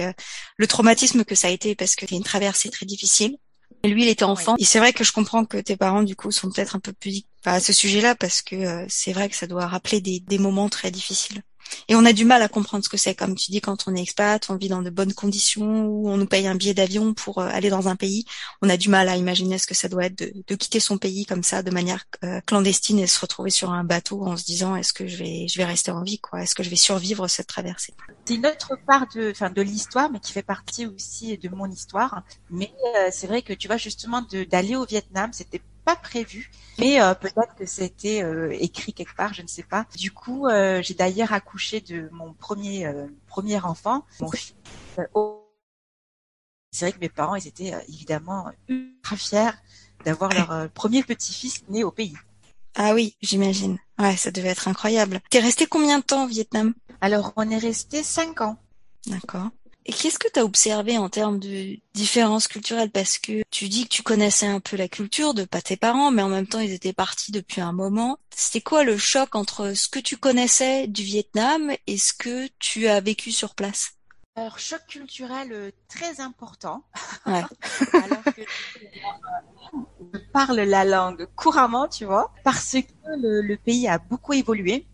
le 0.55 0.67
traumatisme 0.67 1.25
que 1.25 1.35
ça 1.35 1.49
a 1.49 1.51
été 1.51 1.75
parce 1.75 1.97
que 1.97 2.05
c'est 2.07 2.15
une 2.15 2.23
traversée 2.23 2.69
très 2.69 2.85
difficile. 2.85 3.35
Et 3.83 3.89
lui, 3.89 4.03
il 4.03 4.07
était 4.07 4.23
enfant. 4.23 4.55
Et 4.57 4.63
c'est 4.63 4.79
vrai 4.79 4.93
que 4.93 5.03
je 5.03 5.11
comprends 5.11 5.43
que 5.43 5.57
tes 5.57 5.75
parents, 5.75 6.03
du 6.03 6.15
coup, 6.15 6.31
sont 6.31 6.49
peut-être 6.49 6.77
un 6.77 6.79
peu 6.79 6.93
plus 6.93 7.23
à 7.43 7.59
ce 7.59 7.73
sujet-là 7.73 8.15
parce 8.15 8.41
que 8.41 8.85
c'est 8.87 9.11
vrai 9.11 9.27
que 9.27 9.35
ça 9.35 9.47
doit 9.47 9.67
rappeler 9.67 9.99
des, 9.99 10.21
des 10.21 10.37
moments 10.37 10.69
très 10.69 10.91
difficiles. 10.91 11.43
Et 11.87 11.95
on 11.95 12.05
a 12.05 12.13
du 12.13 12.25
mal 12.25 12.41
à 12.41 12.47
comprendre 12.47 12.83
ce 12.83 12.89
que 12.89 12.97
c'est, 12.97 13.15
comme 13.15 13.35
tu 13.35 13.51
dis, 13.51 13.61
quand 13.61 13.87
on 13.87 13.95
est 13.95 14.01
expat, 14.01 14.49
on 14.49 14.55
vit 14.55 14.69
dans 14.69 14.81
de 14.81 14.89
bonnes 14.89 15.13
conditions, 15.13 15.85
ou 15.85 16.09
on 16.09 16.17
nous 16.17 16.25
paye 16.25 16.47
un 16.47 16.55
billet 16.55 16.73
d'avion 16.73 17.13
pour 17.13 17.39
euh, 17.39 17.47
aller 17.47 17.69
dans 17.69 17.87
un 17.87 17.95
pays. 17.95 18.25
On 18.61 18.69
a 18.69 18.77
du 18.77 18.89
mal 18.89 19.09
à 19.09 19.17
imaginer 19.17 19.57
ce 19.57 19.67
que 19.67 19.73
ça 19.73 19.89
doit 19.89 20.05
être 20.05 20.17
de, 20.17 20.55
quitter 20.55 20.79
son 20.79 20.97
pays 20.97 21.25
comme 21.25 21.43
ça, 21.43 21.63
de 21.63 21.71
manière 21.71 22.05
euh, 22.23 22.39
clandestine, 22.45 22.99
et 22.99 23.07
se 23.07 23.19
retrouver 23.19 23.49
sur 23.49 23.71
un 23.71 23.83
bateau 23.83 24.25
en 24.25 24.37
se 24.37 24.45
disant 24.45 24.75
est-ce 24.75 24.93
que 24.93 25.07
je 25.07 25.17
vais, 25.17 25.47
je 25.47 25.57
vais 25.57 25.65
rester 25.65 25.91
en 25.91 26.03
vie, 26.03 26.19
quoi? 26.19 26.41
Est-ce 26.41 26.55
que 26.55 26.63
je 26.63 26.69
vais 26.69 26.75
survivre 26.75 27.27
cette 27.27 27.47
traversée? 27.47 27.93
C'est 28.25 28.35
une 28.35 28.45
autre 28.45 28.77
part 28.87 29.07
de, 29.15 29.31
enfin, 29.31 29.49
de 29.49 29.61
l'histoire, 29.61 30.11
mais 30.11 30.19
qui 30.19 30.31
fait 30.31 30.43
partie 30.43 30.85
aussi 30.85 31.37
de 31.37 31.49
mon 31.49 31.69
histoire. 31.69 32.23
Mais 32.49 32.71
euh, 32.97 33.09
c'est 33.11 33.27
vrai 33.27 33.41
que 33.41 33.53
tu 33.53 33.67
vois 33.67 33.77
justement 33.77 34.23
d'aller 34.49 34.75
au 34.75 34.85
Vietnam, 34.85 35.31
c'était 35.33 35.61
pas 35.91 36.01
prévu, 36.01 36.49
mais 36.79 37.01
euh, 37.01 37.13
peut-être 37.13 37.55
que 37.55 37.65
c'était 37.65 38.23
euh, 38.23 38.55
écrit 38.59 38.93
quelque 38.93 39.15
part, 39.15 39.33
je 39.33 39.41
ne 39.41 39.47
sais 39.47 39.63
pas. 39.63 39.85
Du 39.97 40.11
coup, 40.11 40.47
euh, 40.47 40.81
j'ai 40.81 40.93
d'ailleurs 40.93 41.33
accouché 41.33 41.81
de 41.81 42.09
mon 42.11 42.33
premier 42.33 42.91
premier 43.27 43.59
enfant, 43.59 44.05
mon 44.19 44.31
fils. 44.31 44.55
c'est 46.71 46.85
vrai 46.85 46.91
que 46.93 46.99
mes 46.99 47.09
parents, 47.09 47.35
ils 47.35 47.47
étaient 47.47 47.73
évidemment 47.87 48.51
ultra 48.67 49.17
fiers 49.17 49.51
d'avoir 50.05 50.31
leur 50.31 50.69
premier 50.71 51.03
petit-fils 51.03 51.63
né 51.69 51.83
au 51.83 51.91
pays. 51.91 52.15
Ah 52.75 52.93
oui, 52.93 53.17
j'imagine. 53.21 53.77
Ouais, 53.99 54.15
ça 54.15 54.31
devait 54.31 54.49
être 54.49 54.67
incroyable. 54.67 55.19
T'es 55.29 55.39
resté 55.39 55.65
combien 55.65 55.99
de 55.99 56.03
temps 56.03 56.23
au 56.23 56.27
Vietnam? 56.27 56.73
Alors, 57.01 57.33
on 57.35 57.49
est 57.49 57.57
resté 57.57 58.01
cinq 58.01 58.39
ans. 58.41 58.57
D'accord. 59.07 59.49
Et 59.91 59.93
qu'est-ce 59.93 60.19
que 60.19 60.29
tu 60.33 60.39
as 60.39 60.45
observé 60.45 60.97
en 60.97 61.09
termes 61.09 61.37
de 61.37 61.75
différences 61.93 62.47
culturelles? 62.47 62.91
Parce 62.91 63.19
que 63.19 63.43
tu 63.51 63.67
dis 63.67 63.83
que 63.83 63.89
tu 63.89 64.03
connaissais 64.03 64.47
un 64.47 64.61
peu 64.61 64.77
la 64.77 64.87
culture 64.87 65.33
de 65.33 65.43
pas 65.43 65.61
tes 65.61 65.75
parents, 65.75 66.11
mais 66.11 66.21
en 66.21 66.29
même 66.29 66.47
temps 66.47 66.61
ils 66.61 66.71
étaient 66.71 66.93
partis 66.93 67.33
depuis 67.33 67.59
un 67.59 67.73
moment. 67.73 68.17
C'était 68.33 68.61
quoi 68.61 68.85
le 68.85 68.97
choc 68.97 69.35
entre 69.35 69.73
ce 69.73 69.89
que 69.89 69.99
tu 69.99 70.15
connaissais 70.15 70.87
du 70.87 71.03
Vietnam 71.03 71.73
et 71.87 71.97
ce 71.97 72.13
que 72.13 72.47
tu 72.57 72.87
as 72.87 73.01
vécu 73.01 73.33
sur 73.33 73.53
place? 73.53 73.95
Alors, 74.37 74.59
choc 74.59 74.79
culturel 74.87 75.51
euh, 75.51 75.71
très 75.89 76.21
important. 76.21 76.85
Ouais. 77.25 77.43
Alors 77.93 78.23
que 78.23 78.43
je 80.13 80.19
parle 80.31 80.61
la 80.61 80.85
langue 80.85 81.27
couramment, 81.35 81.89
tu 81.89 82.05
vois, 82.05 82.33
parce 82.45 82.77
que 82.77 83.09
le 83.17 83.57
pays 83.57 83.89
a 83.89 83.97
beaucoup 83.97 84.31
évolué 84.31 84.87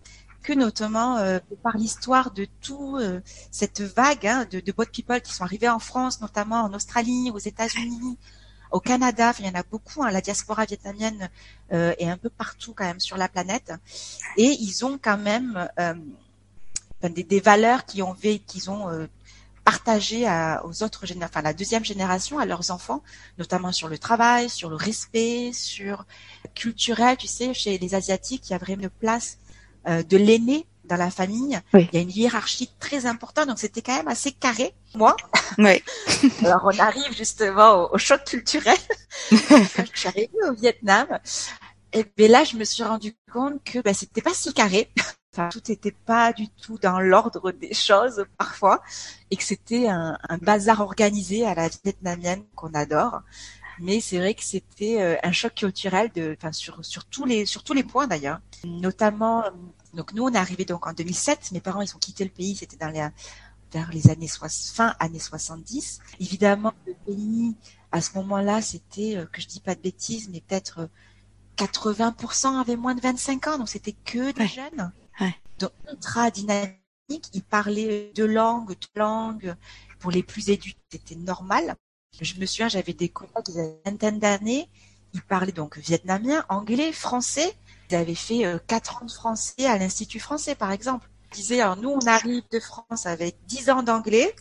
notamment 0.53 1.17
euh, 1.17 1.39
par 1.63 1.77
l'histoire 1.77 2.31
de 2.31 2.47
tout 2.61 2.97
euh, 2.97 3.21
cette 3.51 3.81
vague 3.81 4.25
hein, 4.27 4.45
de, 4.49 4.59
de 4.59 4.71
boat 4.71 4.85
people 4.85 5.21
qui 5.21 5.33
sont 5.33 5.43
arrivés 5.43 5.69
en 5.69 5.79
France, 5.79 6.21
notamment 6.21 6.61
en 6.61 6.73
Australie, 6.73 7.31
aux 7.33 7.39
États-Unis, 7.39 8.17
au 8.71 8.79
Canada. 8.79 9.33
il 9.39 9.45
y 9.45 9.49
en 9.49 9.55
a 9.55 9.63
beaucoup. 9.63 10.03
Hein, 10.03 10.11
la 10.11 10.21
diaspora 10.21 10.65
vietnamienne 10.65 11.29
euh, 11.73 11.93
est 11.97 12.09
un 12.09 12.17
peu 12.17 12.29
partout 12.29 12.73
quand 12.73 12.85
même 12.85 12.99
sur 12.99 13.17
la 13.17 13.29
planète, 13.29 13.73
et 14.37 14.55
ils 14.59 14.85
ont 14.85 14.99
quand 15.01 15.17
même 15.17 15.67
des, 17.01 17.39
valeurs 17.39 17.85
qui 17.85 18.01
ont 18.01 18.15
qu'ils 18.15 18.69
ont 18.69 19.07
partager 19.67 20.25
à, 20.25 20.63
aux 20.65 20.81
autres 20.81 21.03
enfin 21.21 21.41
la 21.41 21.53
deuxième 21.53 21.83
génération, 21.83 22.39
à 22.39 22.45
leurs 22.45 22.71
enfants, 22.71 23.03
notamment 23.37 23.73
sur 23.73 23.89
le 23.89 23.97
travail, 23.97 24.49
sur 24.49 24.69
le 24.69 24.77
respect, 24.77 25.51
sur 25.51 26.05
culturel. 26.55 27.17
Tu 27.17 27.27
sais, 27.27 27.53
chez 27.53 27.77
les 27.77 27.93
Asiatiques, 27.93 28.47
il 28.47 28.51
y 28.53 28.55
a 28.55 28.59
vraiment 28.59 28.83
une 28.83 28.89
place 28.89 29.37
euh, 29.87 30.03
de 30.03 30.17
l'aîné 30.17 30.65
dans 30.85 30.95
la 30.95 31.11
famille. 31.11 31.59
Il 31.73 31.89
y 31.91 31.97
a 31.97 31.99
une 31.99 32.11
hiérarchie 32.11 32.69
très 32.79 33.05
importante, 33.05 33.47
donc 33.47 33.59
c'était 33.59 33.81
quand 33.81 33.95
même 33.95 34.07
assez 34.07 34.31
carré. 34.31 34.73
Moi, 34.95 35.15
oui. 35.57 35.83
alors 36.45 36.61
on 36.63 36.79
arrive 36.79 37.15
justement 37.15 37.91
au, 37.91 37.97
choc 37.97 38.23
culturel. 38.23 38.77
je 39.31 39.37
suis 39.93 40.07
arrivée 40.07 40.29
au 40.49 40.53
Vietnam, 40.53 41.07
et 41.91 42.05
bien 42.15 42.27
là, 42.29 42.43
je 42.43 42.55
me 42.55 42.63
suis 42.63 42.83
rendu 42.83 43.15
compte 43.31 43.61
que 43.63 43.79
ben, 43.79 43.93
c'était 43.93 44.21
pas 44.21 44.33
si 44.33 44.53
carré 44.53 44.89
tout 45.51 45.61
n'était 45.69 45.91
pas 45.91 46.33
du 46.33 46.49
tout 46.49 46.77
dans 46.77 46.99
l'ordre 46.99 47.51
des 47.51 47.73
choses 47.73 48.25
parfois, 48.37 48.81
et 49.31 49.37
que 49.37 49.43
c'était 49.43 49.87
un, 49.87 50.17
bazar 50.41 50.81
organisé 50.81 51.45
à 51.45 51.53
la 51.53 51.69
vietnamienne 51.83 52.43
qu'on 52.55 52.73
adore. 52.73 53.21
Mais 53.79 53.99
c'est 53.99 54.17
vrai 54.17 54.33
que 54.33 54.43
c'était 54.43 55.01
euh, 55.01 55.15
un 55.21 55.31
choc 55.31 55.53
culturel 55.53 56.09
de, 56.15 56.35
enfin 56.35 56.51
sur 56.51 56.83
sur 56.83 57.05
tous 57.05 57.25
les 57.25 57.45
sur 57.45 57.63
tous 57.63 57.73
les 57.73 57.83
points 57.83 58.07
d'ailleurs. 58.07 58.39
Notamment, 58.65 59.43
donc 59.93 60.13
nous 60.13 60.23
on 60.23 60.29
est 60.33 60.37
arrivé 60.37 60.65
donc 60.65 60.87
en 60.87 60.93
2007. 60.93 61.51
Mes 61.51 61.61
parents 61.61 61.81
ils 61.81 61.95
ont 61.95 61.99
quitté 61.99 62.23
le 62.23 62.29
pays, 62.29 62.55
c'était 62.55 62.77
dans 62.77 62.89
les 62.89 63.07
vers 63.71 63.91
les 63.91 64.09
années 64.09 64.27
fin 64.27 64.95
années 64.99 65.19
70. 65.19 65.99
Évidemment, 66.19 66.73
le 66.85 66.93
pays 67.05 67.55
à 67.91 68.01
ce 68.01 68.11
moment-là, 68.17 68.61
c'était 68.61 69.15
euh, 69.17 69.25
que 69.25 69.41
je 69.41 69.47
dis 69.47 69.59
pas 69.59 69.75
de 69.75 69.81
bêtises, 69.81 70.29
mais 70.29 70.41
peut-être 70.41 70.89
80% 71.57 72.55
euh, 72.55 72.59
avaient 72.59 72.75
moins 72.75 72.95
de 72.95 73.01
25 73.01 73.47
ans, 73.47 73.57
donc 73.57 73.69
c'était 73.69 73.95
que 74.05 74.31
des 74.31 74.47
jeunes. 74.47 74.91
Donc, 75.59 75.71
ultra 75.89 76.29
dynamique. 76.29 76.77
Il 77.33 77.41
parlait 77.41 78.11
deux 78.15 78.27
langues, 78.27 78.73
deux 78.73 78.99
langues. 78.99 79.55
Pour 79.99 80.11
les 80.11 80.21
plus 80.21 80.49
éduqués, 80.49 80.77
c'était 80.91 81.15
normal. 81.15 81.75
Je 82.21 82.39
me 82.39 82.45
souviens, 82.45 82.67
j'avais 82.67 82.93
des 82.93 83.09
collègues 83.09 83.33
qui 83.43 83.57
avaient 83.57 83.79
une 83.85 83.91
vingtaine 83.91 84.19
d'années. 84.19 84.69
Ils 85.13 85.21
parlaient 85.23 85.51
donc 85.51 85.79
vietnamien, 85.79 86.45
anglais, 86.49 86.91
français. 86.91 87.55
Ils 87.89 87.95
avaient 87.95 88.15
fait 88.15 88.45
euh, 88.45 88.57
quatre 88.67 89.01
ans 89.01 89.05
de 89.05 89.11
français 89.11 89.65
à 89.65 89.77
l'Institut 89.77 90.19
français, 90.19 90.55
par 90.55 90.71
exemple. 90.71 91.09
Ils 91.33 91.37
disaient, 91.37 91.61
alors 91.61 91.77
nous, 91.77 91.89
on 91.89 92.07
arrive 92.07 92.43
de 92.51 92.59
France 92.59 93.05
avec 93.05 93.35
dix 93.47 93.69
ans 93.69 93.83
d'anglais. 93.83 94.33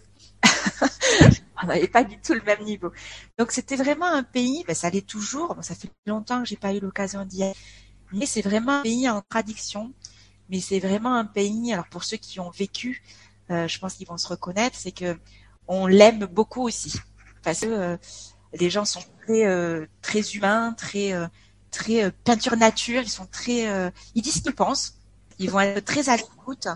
on 1.63 1.67
n'avait 1.67 1.89
pas 1.89 2.05
du 2.05 2.19
tout 2.19 2.35
le 2.35 2.43
même 2.43 2.63
niveau. 2.65 2.93
Donc 3.39 3.51
c'était 3.51 3.77
vraiment 3.77 4.07
un 4.07 4.23
pays, 4.23 4.65
ben, 4.67 4.75
ça 4.75 4.91
l'est 4.91 5.07
toujours. 5.07 5.57
ça 5.63 5.75
fait 5.75 5.91
longtemps 6.07 6.43
que 6.43 6.49
j'ai 6.49 6.57
pas 6.57 6.73
eu 6.73 6.81
l'occasion 6.81 7.25
d'y 7.25 7.43
aller, 7.43 7.55
mais 8.13 8.27
c'est 8.27 8.43
vraiment 8.43 8.81
un 8.81 8.83
pays 8.83 9.09
en 9.09 9.23
tradition 9.23 9.93
mais 10.49 10.61
c'est 10.61 10.79
vraiment 10.79 11.15
un 11.15 11.25
pays. 11.25 11.73
Alors 11.73 11.87
pour 11.89 12.05
ceux 12.05 12.17
qui 12.17 12.41
ont 12.41 12.51
vécu, 12.51 13.03
euh, 13.51 13.69
je 13.69 13.79
pense 13.79 13.95
qu'ils 13.95 14.07
vont 14.07 14.19
se 14.19 14.29
reconnaître, 14.29 14.77
c'est 14.77 14.93
que 14.93 15.17
on 15.69 15.87
l'aime 15.87 16.27
beaucoup 16.27 16.63
aussi 16.63 16.95
parce 17.43 17.61
que 17.61 17.67
euh, 17.67 17.97
les 18.55 18.71
gens 18.71 18.85
sont 18.85 19.03
très 19.23 19.89
très 20.03 20.21
humains, 20.33 20.73
très 20.75 21.13
très 21.77 22.11
peinture 22.25 22.57
nature. 22.57 23.03
Ils 23.03 23.11
sont 23.11 23.27
très, 23.27 23.67
ils 24.15 24.23
disent 24.23 24.37
ce 24.37 24.43
qu'ils 24.43 24.55
pensent. 24.55 24.95
Ils 25.39 25.51
vont 25.51 25.61
être 25.61 25.85
très 25.85 26.09
à 26.09 26.17
l'écoute, 26.17 26.69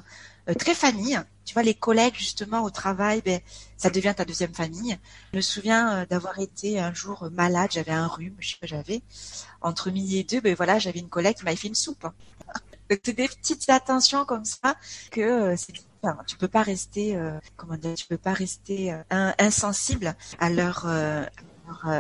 très 0.59 0.75
famille. 0.75 1.21
Tu 1.45 1.55
vois, 1.55 1.63
les 1.63 1.75
collègues 1.75 2.15
justement 2.15 2.63
au 2.63 2.71
travail, 2.71 3.23
ben 3.25 3.41
ça 3.77 3.91
devient 3.91 4.15
ta 4.17 4.25
deuxième 4.25 4.55
famille. 4.55 4.97
Je 5.33 5.39
me 5.39 5.43
souviens 5.43 6.07
d'avoir 6.09 6.39
été 6.39 6.79
un 6.79 6.95
jour 6.95 7.29
malade, 7.33 7.71
j'avais 7.73 7.93
un 7.93 8.07
rhume, 8.07 8.37
je 8.39 8.51
sais 8.51 8.57
pas 8.61 8.67
j'avais. 8.67 9.03
Entre 9.61 9.91
midi 9.91 10.19
et 10.19 10.25
deux, 10.25 10.41
ben 10.41 10.55
voilà, 10.55 10.79
j'avais 10.79 11.01
une 11.01 11.09
collègue 11.09 11.37
qui 11.37 11.45
m'avait 11.45 11.57
fait 11.57 11.69
une 11.69 11.75
soupe. 11.75 12.07
C'est 12.91 13.15
des 13.15 13.29
petites 13.29 13.69
attentions 13.71 14.25
comme 14.25 14.45
ça 14.45 14.75
que 15.13 15.21
euh, 15.21 15.57
c'est 15.57 15.73
tu 16.27 16.37
peux 16.37 16.49
pas 16.49 16.63
rester 16.63 17.15
euh, 17.15 17.39
comment 17.57 17.77
dire 17.77 17.95
tu 17.95 18.07
peux 18.07 18.17
pas 18.17 18.33
rester 18.33 18.93
euh, 18.93 19.33
insensible 19.39 20.17
à 20.41 20.51
leur, 20.51 20.87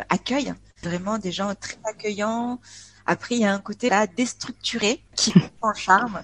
accueil 0.09 0.53
vraiment 0.83 1.19
des 1.19 1.33
gens 1.33 1.55
très 1.55 1.79
accueillants. 1.85 2.61
Après 3.07 3.37
il 3.37 3.41
y 3.41 3.45
a 3.45 3.53
un 3.53 3.61
côté 3.61 3.89
là 3.89 4.07
déstructuré 4.07 5.03
qui 5.15 5.33
en 5.63 5.75
charme. 5.75 6.23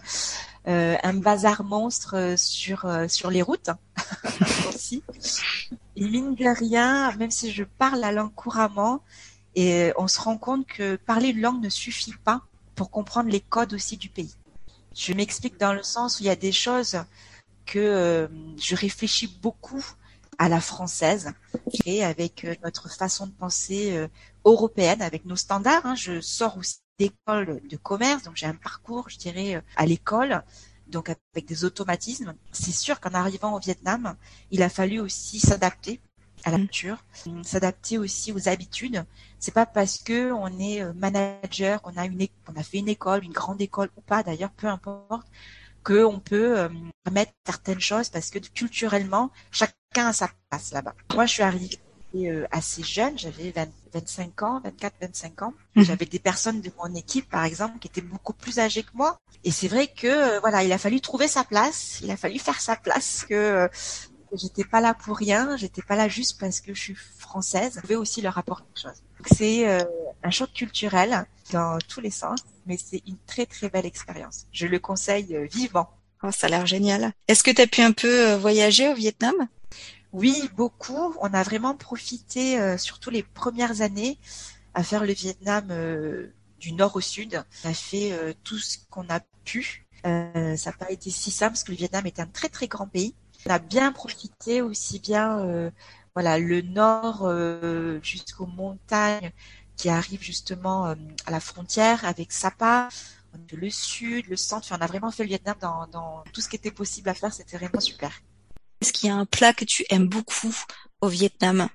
Un 0.69 1.15
bazar 1.15 1.63
monstre 1.63 2.35
sur 2.37 2.91
sur 3.09 3.31
les 3.31 3.43
routes 3.43 3.71
aussi. 4.69 5.05
Et 5.95 6.09
mine 6.09 6.35
de 6.35 6.59
rien 6.59 7.13
même 7.17 7.31
si 7.31 7.53
je 7.53 7.63
parle 7.63 8.01
la 8.01 8.11
langue 8.11 8.35
couramment 8.35 9.01
et 9.55 9.93
on 9.97 10.09
se 10.09 10.21
rend 10.21 10.39
compte 10.39 10.67
que 10.67 10.97
parler 10.97 11.29
une 11.29 11.41
langue 11.41 11.63
ne 11.63 11.69
suffit 11.69 12.15
pas 12.25 12.43
pour 12.75 12.91
comprendre 12.91 13.31
les 13.31 13.41
codes 13.41 13.73
aussi 13.73 13.97
du 13.97 14.09
pays. 14.09 14.35
Je 14.95 15.13
m'explique 15.13 15.59
dans 15.59 15.73
le 15.73 15.83
sens 15.83 16.19
où 16.19 16.23
il 16.23 16.27
y 16.27 16.31
a 16.31 16.37
des 16.37 16.53
choses 16.53 16.99
que 17.65 17.79
euh, 17.79 18.29
je 18.59 18.77
réfléchis 18.77 19.39
beaucoup 19.43 19.85
à 20.39 20.49
la 20.49 20.61
française 20.61 21.33
et 21.85 22.05
avec 22.05 22.45
euh, 22.45 22.55
notre 22.63 22.91
façon 22.91 23.27
de 23.27 23.33
penser 23.33 23.97
euh, 23.97 24.09
européenne, 24.47 25.03
avec 25.03 25.26
nos 25.26 25.37
standards. 25.37 25.85
Hein. 25.85 25.95
Je 25.95 26.23
sors 26.23 26.57
aussi 26.57 26.79
d'école 26.99 27.61
de 27.69 27.76
commerce, 27.76 28.23
donc 28.23 28.37
j'ai 28.37 28.47
un 28.47 28.55
parcours, 28.55 29.11
je 29.11 29.19
dirais, 29.19 29.62
à 29.76 29.85
l'école, 29.85 30.43
donc 30.87 31.11
avec 31.11 31.47
des 31.47 31.65
automatismes. 31.65 32.35
C'est 32.53 32.73
sûr 32.73 33.00
qu'en 33.00 33.12
arrivant 33.12 33.55
au 33.55 33.59
Vietnam, 33.59 34.17
il 34.50 34.62
a 34.62 34.71
fallu 34.71 35.00
aussi 35.00 35.41
s'adapter 35.41 36.00
à 36.45 36.53
la 36.53 36.59
culture, 36.59 37.05
s'adapter 37.43 37.99
aussi 37.99 38.33
aux 38.33 38.49
habitudes. 38.49 39.05
C'est 39.38 39.53
pas 39.53 39.67
parce 39.67 39.99
que 39.99 40.31
on 40.33 40.47
est 40.59 40.81
euh, 40.81 40.93
manager, 40.95 41.83
qu'on 41.83 41.97
a 41.97 42.07
une, 42.07 42.26
on 42.49 42.59
a 42.59 42.62
fait 42.62 42.79
une 42.79 42.88
école, 42.88 43.25
une 43.25 43.33
grande 43.33 43.61
école 43.61 43.91
ou 43.97 44.00
pas 44.00 44.23
d'ailleurs, 44.23 44.53
peu 44.53 44.69
importe, 44.69 45.26
qu'on 45.83 46.21
peut 46.21 46.59
euh, 46.59 46.69
mettre 47.11 47.33
certaines 47.45 47.81
choses 47.81 48.09
parce 48.09 48.31
que 48.31 48.38
culturellement, 48.38 49.31
chacun 49.50 50.09
a 50.09 50.12
sa 50.12 50.31
place 50.49 50.73
là-bas. 50.73 50.95
Moi, 51.15 51.26
je 51.26 51.33
suis 51.33 51.43
arrivée 51.43 51.79
euh, 52.15 52.47
assez 52.50 52.83
jeune, 52.83 53.19
j'avais 53.19 53.53
25 54.00 54.43
ans, 54.43 54.61
24, 54.65 54.95
25 55.00 55.43
ans. 55.43 55.55
Mhm. 55.75 55.85
J'avais 55.85 56.07
des 56.07 56.19
personnes 56.19 56.61
de 56.61 56.71
mon 56.79 56.95
équipe, 56.95 57.29
par 57.29 57.45
exemple, 57.45 57.79
qui 57.79 57.88
étaient 57.88 58.00
beaucoup 58.00 58.33
plus 58.33 58.59
âgées 58.59 58.83
que 58.83 58.95
moi. 58.95 59.17
Et 59.45 59.50
c'est 59.50 59.69
vrai 59.69 59.88
que 59.88 60.41
voilà, 60.41 60.65
il 60.65 60.73
a 60.73 60.79
fallu 60.79 61.00
trouver 61.00 61.29
sa 61.29 61.45
place, 61.45 62.00
il 62.03 62.11
a 62.11 62.17
fallu 62.17 62.38
faire 62.38 62.61
sa 62.61 62.76
place, 62.76 63.25
que 63.29 63.69
j'étais 64.33 64.65
pas 64.65 64.81
là 64.81 64.95
pour 64.95 65.17
rien, 65.17 65.57
j'étais 65.57 65.83
pas 65.83 65.97
là 65.97 66.09
juste 66.09 66.38
parce 66.41 66.61
que 66.61 66.75
je 66.75 66.81
suis 66.81 66.95
française. 66.95 67.75
Je 67.76 67.81
pouvais 67.81 67.97
aussi 67.97 68.23
leur 68.23 68.37
apporter 68.38 68.65
quelque 68.75 68.83
chose. 68.83 69.03
C'est 69.35 69.69
euh, 69.69 69.83
un 70.23 70.31
choc 70.31 70.53
culturel 70.53 71.26
dans 71.53 71.79
tous 71.88 72.00
les 72.00 72.11
sens, 72.11 72.41
mais 72.67 72.76
c'est 72.76 73.03
une 73.07 73.17
très 73.26 73.47
très 73.47 73.69
belle 73.69 73.87
expérience. 73.87 74.47
Je 74.53 74.67
le 74.67 74.79
conseille 74.79 75.37
euh, 75.37 75.47
vivement. 75.47 75.91
Oh, 76.23 76.31
ça 76.31 76.47
a 76.47 76.50
l'air 76.50 76.67
génial. 76.67 77.12
Est-ce 77.29 77.43
que 77.43 77.50
tu 77.50 77.61
as 77.61 77.67
pu 77.67 77.83
un 77.83 77.93
peu 77.93 78.31
euh, 78.31 78.38
voyager 78.38 78.88
au 78.88 78.95
Vietnam? 78.95 79.35
Oui, 80.13 80.49
beaucoup. 80.57 81.15
On 81.21 81.35
a 81.35 81.43
vraiment 81.43 81.75
profité, 81.75 82.79
surtout 82.79 83.11
les 83.11 83.23
premières 83.23 83.83
années, 83.83 84.19
à 84.75 84.83
faire 84.83 85.05
le 85.05 85.13
Vietnam 85.13 85.69
du 86.59 86.73
nord 86.73 86.97
au 86.97 87.01
sud. 87.01 87.45
On 87.65 87.69
a 87.69 87.75
fait 87.75 88.37
tout 88.45 88.59
ce 88.59 88.79
qu'on 88.91 89.09
a 89.11 89.21
pu. 89.45 89.87
ça 90.05 90.71
n'a 90.71 90.73
pas 90.79 90.91
été 90.91 91.11
si 91.11 91.31
simple 91.31 91.53
parce 91.53 91.65
que 91.65 91.73
le 91.73 91.77
Vietnam 91.79 92.07
est 92.07 92.21
un 92.21 92.27
très 92.27 92.49
très 92.49 92.67
grand 92.67 92.87
pays. 92.87 93.15
On 93.47 93.51
a 93.51 93.59
bien 93.61 93.93
profité 93.93 94.61
aussi 94.61 94.99
bien 94.99 95.39
euh, 95.39 95.71
voilà 96.15 96.39
le 96.39 96.63
nord 96.63 97.21
euh, 97.23 98.01
jusqu'aux 98.03 98.47
montagnes 98.47 99.31
qui 99.77 99.89
arrivent 99.89 100.23
justement 100.23 100.87
euh, 100.89 100.95
à 101.27 101.31
la 101.31 101.39
frontière 101.39 102.05
avec 102.05 102.33
Sapa, 102.33 102.89
le 103.53 103.71
sud, 103.71 104.27
le 104.29 104.37
centre. 104.37 104.67
on 104.73 104.81
a 104.81 104.87
vraiment 104.87 105.11
fait 105.13 105.23
le 105.23 105.29
Vietnam 105.29 105.57
dans 105.61 106.25
tout 106.33 106.41
ce 106.41 106.49
qui 106.49 106.57
était 106.57 106.71
possible 106.73 107.09
à 107.09 107.15
faire. 107.15 107.33
C'était 107.33 107.57
vraiment 107.57 107.81
super. 107.81 108.11
Est-ce 108.87 108.93
qu'il 108.93 109.09
y 109.09 109.11
a 109.11 109.16
un 109.16 109.25
plat 109.25 109.52
que 109.52 109.64
tu 109.64 109.85
aimes 109.90 110.07
beaucoup 110.07 110.55
au 111.00 111.09
Vietnam 111.09 111.69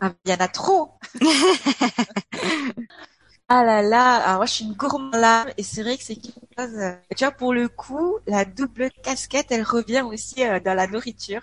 ah, 0.00 0.10
Il 0.24 0.32
y 0.32 0.34
en 0.34 0.38
a 0.38 0.48
trop. 0.48 0.90
Ah 3.48 3.62
là 3.62 3.80
là, 3.80 4.16
alors 4.16 4.38
moi 4.38 4.46
je 4.46 4.54
suis 4.54 4.64
une 4.64 4.72
gourmande 4.72 5.54
et 5.56 5.62
c'est 5.62 5.84
vrai 5.84 5.96
que 5.96 6.02
c'est 6.02 6.16
quelque 6.16 6.40
chose. 6.58 6.74
Euh, 6.78 6.96
tu 7.16 7.22
vois, 7.22 7.30
pour 7.30 7.54
le 7.54 7.68
coup, 7.68 8.16
la 8.26 8.44
double 8.44 8.90
casquette, 9.04 9.52
elle 9.52 9.62
revient 9.62 10.00
aussi 10.00 10.42
euh, 10.44 10.58
dans 10.58 10.74
la 10.74 10.88
nourriture. 10.88 11.42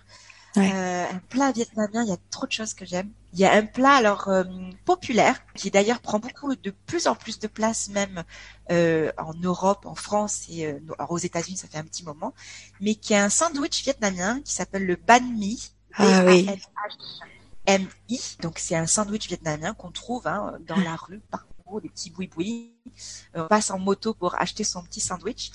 Euh, 0.57 1.05
un 1.09 1.19
plat 1.29 1.53
vietnamien, 1.53 2.03
il 2.03 2.09
y 2.09 2.11
a 2.11 2.17
trop 2.29 2.45
de 2.45 2.51
choses 2.51 2.73
que 2.73 2.83
j'aime. 2.83 3.09
Il 3.33 3.39
y 3.39 3.45
a 3.45 3.53
un 3.53 3.65
plat 3.65 3.95
alors 3.95 4.29
populaire 4.85 5.43
qui 5.55 5.71
d'ailleurs 5.71 6.01
prend 6.01 6.19
beaucoup 6.19 6.55
de 6.55 6.69
plus 6.85 7.07
en 7.07 7.15
plus 7.15 7.39
de 7.39 7.47
place 7.47 7.89
même 7.89 8.23
en 8.69 9.33
Europe, 9.41 9.85
en 9.85 9.95
France 9.95 10.45
et 10.49 10.67
alors 10.67 11.11
aux 11.11 11.17
États-Unis, 11.17 11.57
ça 11.57 11.67
fait 11.67 11.79
un 11.79 11.83
petit 11.83 12.03
moment, 12.03 12.33
mais 12.79 12.93
qui 12.95 13.13
est 13.13 13.17
un 13.17 13.29
sandwich 13.29 13.83
vietnamien 13.83 14.39
qui 14.41 14.53
s'appelle 14.53 14.85
le 14.85 14.95
banh 14.95 15.19
mi. 15.19 15.71
Ah 15.95 16.23
oui. 16.25 16.47
M-I. 17.65 18.37
Donc 18.41 18.59
c'est 18.59 18.75
un 18.75 18.87
sandwich 18.87 19.27
vietnamien 19.27 19.73
qu'on 19.73 19.91
trouve 19.91 20.27
hein, 20.27 20.59
dans 20.67 20.77
la 20.77 20.95
rue 20.95 21.21
des 21.79 21.89
petits 21.89 22.09
boui-boui. 22.09 22.73
Euh, 23.35 23.43
on 23.43 23.47
passe 23.47 23.71
en 23.71 23.79
moto 23.79 24.13
pour 24.13 24.35
acheter 24.35 24.63
son 24.63 24.83
petit 24.83 24.99
sandwich. 24.99 25.51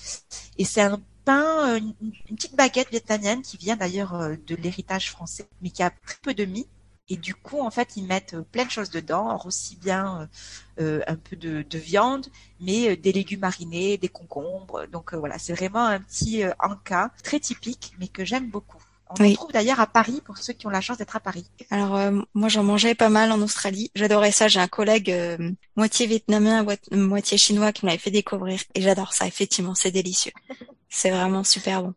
Et 0.57 0.65
c'est 0.65 0.81
un 0.81 1.01
pain, 1.25 1.75
euh, 1.75 1.81
une, 2.01 2.37
petite 2.37 2.57
baguette 2.57 2.91
vietnamienne 2.91 3.43
qui 3.43 3.57
vient 3.57 3.77
d'ailleurs 3.77 4.15
euh, 4.15 4.37
de 4.47 4.55
l'héritage 4.57 5.11
français, 5.11 5.49
mais 5.63 5.71
qui 5.71 5.83
a 5.83 5.91
très 5.91 6.17
peu 6.23 6.35
de 6.35 6.45
mie. 6.45 6.69
Et 7.09 7.17
du 7.17 7.35
coup, 7.35 7.61
en 7.61 7.71
fait, 7.71 7.97
ils 7.97 8.05
mettent 8.05 8.37
plein 8.53 8.65
de 8.65 8.71
choses 8.71 8.91
dedans, 8.91 9.41
aussi 9.47 9.77
bien 9.77 10.29
un 10.79 11.17
peu 11.17 11.37
de, 11.37 11.79
viande, 11.79 12.27
mais 12.61 12.97
des 12.97 13.13
légumes 13.13 13.41
marinés, 13.41 13.97
des 13.97 14.09
concombres. 14.09 14.87
Donc 14.89 15.15
voilà, 15.15 15.39
c'est 15.39 15.55
vraiment 15.55 15.87
un 15.87 16.01
petit 16.01 16.43
encas 16.61 17.11
très 17.23 17.41
typique, 17.41 17.95
mais 17.99 18.09
que 18.09 18.25
j'aime 18.25 18.51
beaucoup. 18.51 18.83
On 19.11 19.25
en 19.25 19.33
trouve 19.33 19.53
d'ailleurs 19.53 19.81
à 19.81 19.87
Paris 19.87 20.21
pour 20.25 20.39
ceux 20.39 20.53
qui 20.53 20.67
ont 20.67 20.71
la 20.71 20.81
chance 20.81 20.99
d'être 20.99 21.17
à 21.17 21.21
Paris. 21.21 21.47
Alors 21.71 21.97
euh, 21.97 22.21
moi 22.35 22.49
j'en 22.49 22.63
mangeais 22.63 22.95
pas 22.95 23.09
mal 23.09 23.33
en 23.33 23.41
Australie. 23.41 23.91
J'adorais 23.95 24.33
ça. 24.33 24.49
J'ai 24.49 24.61
un 24.61 24.69
collègue 24.69 25.11
euh, 25.11 25.51
moitié 25.77 26.07
vietnamien, 26.07 26.65
moitié 26.93 27.39
chinois 27.39 27.73
qui 27.73 27.87
m'avait 27.87 27.99
fait 27.99 28.11
découvrir 28.11 28.61
et 28.75 28.83
j'adore 28.83 29.13
ça. 29.13 29.27
Effectivement, 29.27 29.75
c'est 29.75 29.91
délicieux. 29.91 30.33
C'est 30.89 31.11
vraiment 31.11 31.45
super 31.45 31.83
bon. 31.83 31.95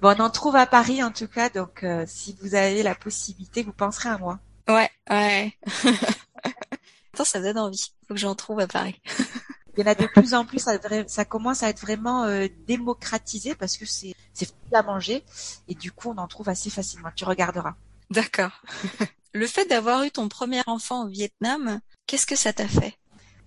Bon, 0.00 0.14
on 0.16 0.24
en 0.24 0.30
trouve 0.30 0.56
à 0.56 0.66
Paris 0.66 1.02
en 1.02 1.10
tout 1.10 1.28
cas, 1.28 1.48
donc 1.48 1.82
euh, 1.82 2.04
si 2.06 2.36
vous 2.40 2.54
avez 2.54 2.82
la 2.82 2.94
possibilité, 2.94 3.62
vous 3.62 3.72
penserez 3.72 4.08
à 4.08 4.18
moi. 4.18 4.38
Ouais, 4.68 4.90
ouais. 5.10 5.56
Attends, 7.14 7.24
ça 7.24 7.40
donne 7.40 7.58
envie. 7.58 7.92
Faut 8.06 8.14
que 8.14 8.20
j'en 8.20 8.34
trouve 8.34 8.60
à 8.60 8.66
Paris. 8.66 9.00
Il 9.76 9.80
y 9.80 9.88
en 9.88 9.90
a 9.90 9.94
de 9.94 10.06
plus 10.06 10.32
en 10.32 10.46
plus, 10.46 10.58
ça, 10.58 10.78
ça 11.06 11.24
commence 11.26 11.62
à 11.62 11.68
être 11.68 11.80
vraiment 11.80 12.24
euh, 12.24 12.46
démocratisé 12.66 13.54
parce 13.54 13.76
que 13.76 13.84
c'est 13.84 14.14
c'est 14.32 14.46
facile 14.46 14.74
à 14.74 14.82
manger 14.82 15.22
et 15.68 15.74
du 15.74 15.92
coup 15.92 16.10
on 16.10 16.18
en 16.18 16.26
trouve 16.28 16.48
assez 16.48 16.70
facilement. 16.70 17.10
Tu 17.14 17.24
regarderas. 17.24 17.74
D'accord. 18.10 18.62
Le 19.34 19.46
fait 19.46 19.66
d'avoir 19.66 20.02
eu 20.04 20.10
ton 20.10 20.28
premier 20.28 20.62
enfant 20.66 21.04
au 21.04 21.08
Vietnam, 21.08 21.80
qu'est-ce 22.06 22.26
que 22.26 22.36
ça 22.36 22.54
t'a 22.54 22.66
fait? 22.66 22.94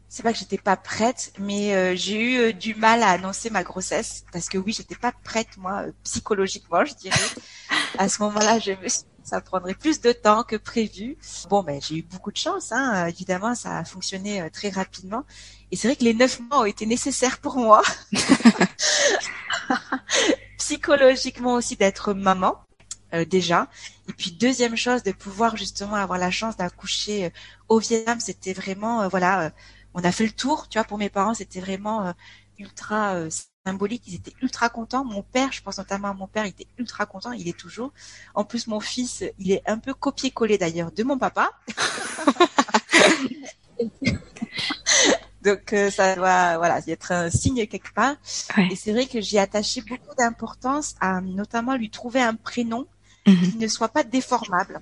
C'est 0.09 0.23
pas 0.23 0.33
que 0.33 0.39
j'étais 0.39 0.57
pas 0.57 0.75
prête, 0.75 1.31
mais 1.39 1.75
euh, 1.75 1.95
j'ai 1.95 2.19
eu 2.19 2.37
euh, 2.39 2.51
du 2.51 2.75
mal 2.75 3.03
à 3.03 3.11
annoncer 3.11 3.49
ma 3.49 3.63
grossesse 3.63 4.25
parce 4.33 4.49
que 4.49 4.57
oui, 4.57 4.73
j'étais 4.73 4.95
pas 4.95 5.13
prête 5.23 5.55
moi 5.57 5.85
psychologiquement, 6.03 6.83
je 6.83 6.95
dirais. 6.95 7.15
à 7.97 8.09
ce 8.09 8.21
moment-là, 8.23 8.59
je 8.59 8.71
me 8.71 8.89
suis 8.89 9.03
ça 9.29 9.41
prendrait 9.41 9.75
plus 9.75 10.01
de 10.01 10.11
temps 10.11 10.43
que 10.43 10.55
prévu. 10.55 11.17
Bon, 11.49 11.61
ben 11.61 11.79
j'ai 11.81 11.97
eu 11.97 12.01
beaucoup 12.01 12.31
de 12.31 12.37
chance, 12.37 12.71
hein. 12.71 13.05
évidemment, 13.05 13.53
ça 13.53 13.77
a 13.77 13.85
fonctionné 13.85 14.41
euh, 14.41 14.49
très 14.49 14.69
rapidement. 14.69 15.23
Et 15.71 15.75
c'est 15.75 15.87
vrai 15.87 15.95
que 15.95 16.03
les 16.03 16.15
neuf 16.15 16.39
mois 16.39 16.61
ont 16.61 16.65
été 16.65 16.87
nécessaires 16.87 17.37
pour 17.37 17.57
moi, 17.57 17.83
psychologiquement 20.57 21.53
aussi 21.53 21.75
d'être 21.75 22.13
maman. 22.13 22.57
Euh, 23.11 23.25
déjà. 23.25 23.67
Et 24.07 24.13
puis 24.13 24.31
deuxième 24.31 24.75
chose, 24.75 25.01
de 25.01 25.11
pouvoir 25.11 25.57
justement 25.57 25.95
avoir 25.95 26.19
la 26.19 26.29
chance 26.29 26.57
d'accoucher 26.57 27.25
euh, 27.25 27.29
au 27.67 27.79
Vietnam, 27.79 28.19
c'était 28.19 28.53
vraiment, 28.53 29.07
voilà, 29.07 29.51
on 29.93 30.03
a 30.03 30.11
fait 30.11 30.25
le 30.25 30.31
tour, 30.31 30.67
tu 30.69 30.77
vois, 30.77 30.85
pour 30.85 30.97
mes 30.97 31.09
parents, 31.09 31.33
c'était 31.33 31.59
vraiment 31.59 32.13
ultra 32.57 33.15
symbolique. 33.65 34.03
Ils 34.07 34.15
étaient 34.15 34.35
ultra 34.41 34.69
contents. 34.69 35.03
Mon 35.03 35.23
père, 35.23 35.51
je 35.51 35.61
pense 35.61 35.77
notamment 35.77 36.09
à 36.09 36.13
mon 36.13 36.27
père, 36.27 36.45
il 36.45 36.49
était 36.49 36.67
ultra 36.77 37.05
content. 37.05 37.31
Il 37.31 37.47
est 37.47 37.57
toujours. 37.57 37.91
En 38.35 38.43
plus, 38.43 38.67
mon 38.67 38.79
fils, 38.79 39.23
il 39.39 39.51
est 39.51 39.61
un 39.67 39.77
peu 39.77 39.93
copié-collé 39.93 40.57
d'ailleurs 40.57 40.91
de 40.91 41.03
mon 41.03 41.17
papa. 41.17 41.51
Donc 45.41 45.71
euh, 45.71 45.89
ça 45.89 46.15
doit 46.15 46.57
voilà 46.57 46.81
y 46.85 46.91
être 46.91 47.11
un 47.11 47.29
signe 47.29 47.65
quelque 47.67 47.93
part. 47.93 48.15
Et 48.69 48.75
c'est 48.75 48.91
vrai 48.91 49.05
que 49.05 49.21
j'ai 49.21 49.39
attaché 49.39 49.81
beaucoup 49.81 50.15
d'importance 50.17 50.95
à 50.99 51.21
notamment 51.21 51.75
lui 51.75 51.89
trouver 51.89 52.21
un 52.21 52.35
prénom 52.35 52.87
mhm. 53.25 53.51
qui 53.51 53.57
ne 53.57 53.67
soit 53.67 53.89
pas 53.89 54.03
déformable 54.03 54.81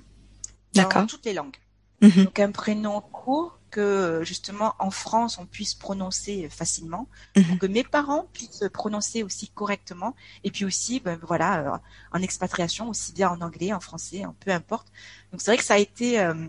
dans 0.74 1.06
toutes 1.06 1.26
les 1.26 1.34
langues. 1.34 1.58
Mhm. 2.02 2.26
Donc 2.26 2.40
un 2.40 2.52
prénom 2.52 3.02
court 3.02 3.57
que 3.70 4.22
justement 4.24 4.76
en 4.80 4.92
France 4.92 5.38
on 5.38 5.46
puisse 5.46 5.74
prononcer 5.74 6.50
facilement, 6.50 7.08
mhm. 7.36 7.58
que 7.58 7.66
mes 7.66 7.84
parents 7.84 8.28
puissent 8.34 8.66
prononcer 8.74 9.24
aussi 9.24 9.50
correctement, 9.50 10.16
et 10.44 10.52
puis 10.52 10.66
aussi 10.66 11.00
ben, 11.00 11.20
voilà 11.24 11.60
euh, 11.60 11.78
en 12.12 12.22
expatriation 12.22 12.90
aussi 12.90 13.14
bien 13.14 13.30
en 13.30 13.42
anglais, 13.42 13.74
en 13.74 13.80
français, 13.80 14.24
peu 14.40 14.52
importe. 14.52 14.88
Donc 15.32 15.42
c'est 15.42 15.52
vrai 15.52 15.58
que 15.58 15.64
ça 15.64 15.76
a 15.76 15.80
été 15.80 16.20
euh, 16.20 16.48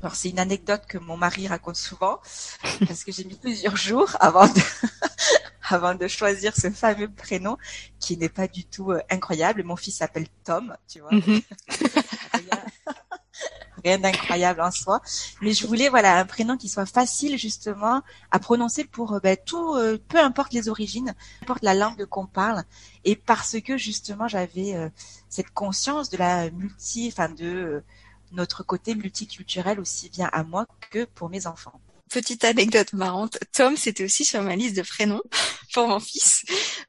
alors 0.00 0.14
c'est 0.14 0.30
une 0.30 0.38
anecdote 0.38 0.82
que 0.86 0.98
mon 0.98 1.16
mari 1.16 1.48
raconte 1.48 1.76
souvent 1.76 2.20
parce 2.86 3.04
que 3.04 3.12
j'ai 3.12 3.24
mis 3.24 3.34
plusieurs 3.34 3.76
jours 3.76 4.16
avant 4.20 4.46
de 4.46 4.60
avant 5.70 5.94
de 5.94 6.08
choisir 6.08 6.56
ce 6.56 6.70
fameux 6.70 7.08
prénom 7.08 7.58
qui 8.00 8.16
n'est 8.16 8.28
pas 8.28 8.48
du 8.48 8.64
tout 8.64 8.92
euh, 8.92 9.00
incroyable. 9.10 9.62
Mon 9.64 9.76
fils 9.76 9.96
s'appelle 9.96 10.26
Tom, 10.44 10.74
tu 10.88 11.00
vois. 11.00 11.12
Mhm. 11.12 11.40
rien 13.84 13.98
d'incroyable 13.98 14.60
en 14.60 14.70
soi. 14.70 15.00
Mais 15.40 15.52
je 15.52 15.66
voulais 15.66 15.88
voilà 15.88 16.18
un 16.18 16.24
prénom 16.24 16.56
qui 16.56 16.68
soit 16.68 16.86
facile 16.86 17.38
justement 17.38 18.02
à 18.30 18.38
prononcer 18.38 18.84
pour 18.84 19.14
euh, 19.14 19.20
ben, 19.20 19.36
tout, 19.44 19.74
euh, 19.74 19.98
peu 20.08 20.18
importe 20.18 20.52
les 20.52 20.68
origines, 20.68 21.14
peu 21.40 21.44
importe 21.44 21.62
la 21.62 21.74
langue 21.74 22.04
qu'on 22.06 22.26
parle, 22.26 22.64
et 23.04 23.16
parce 23.16 23.60
que 23.60 23.76
justement 23.76 24.28
j'avais 24.28 24.74
euh, 24.74 24.88
cette 25.28 25.50
conscience 25.50 26.10
de 26.10 26.16
la 26.16 26.50
multi, 26.50 27.08
enfin 27.12 27.28
de 27.28 27.82
notre 28.32 28.62
côté 28.62 28.94
multiculturel 28.94 29.80
aussi 29.80 30.10
bien 30.10 30.28
à 30.32 30.44
moi 30.44 30.66
que 30.90 31.04
pour 31.04 31.28
mes 31.30 31.46
enfants. 31.46 31.80
Petite 32.10 32.44
anecdote 32.44 32.92
marrante, 32.94 33.38
Tom, 33.52 33.76
c'était 33.76 34.04
aussi 34.04 34.24
sur 34.24 34.40
ma 34.42 34.56
liste 34.56 34.76
de 34.76 34.82
prénoms 34.82 35.22
pour 35.74 35.88
mon 35.88 36.00
fils, 36.00 36.44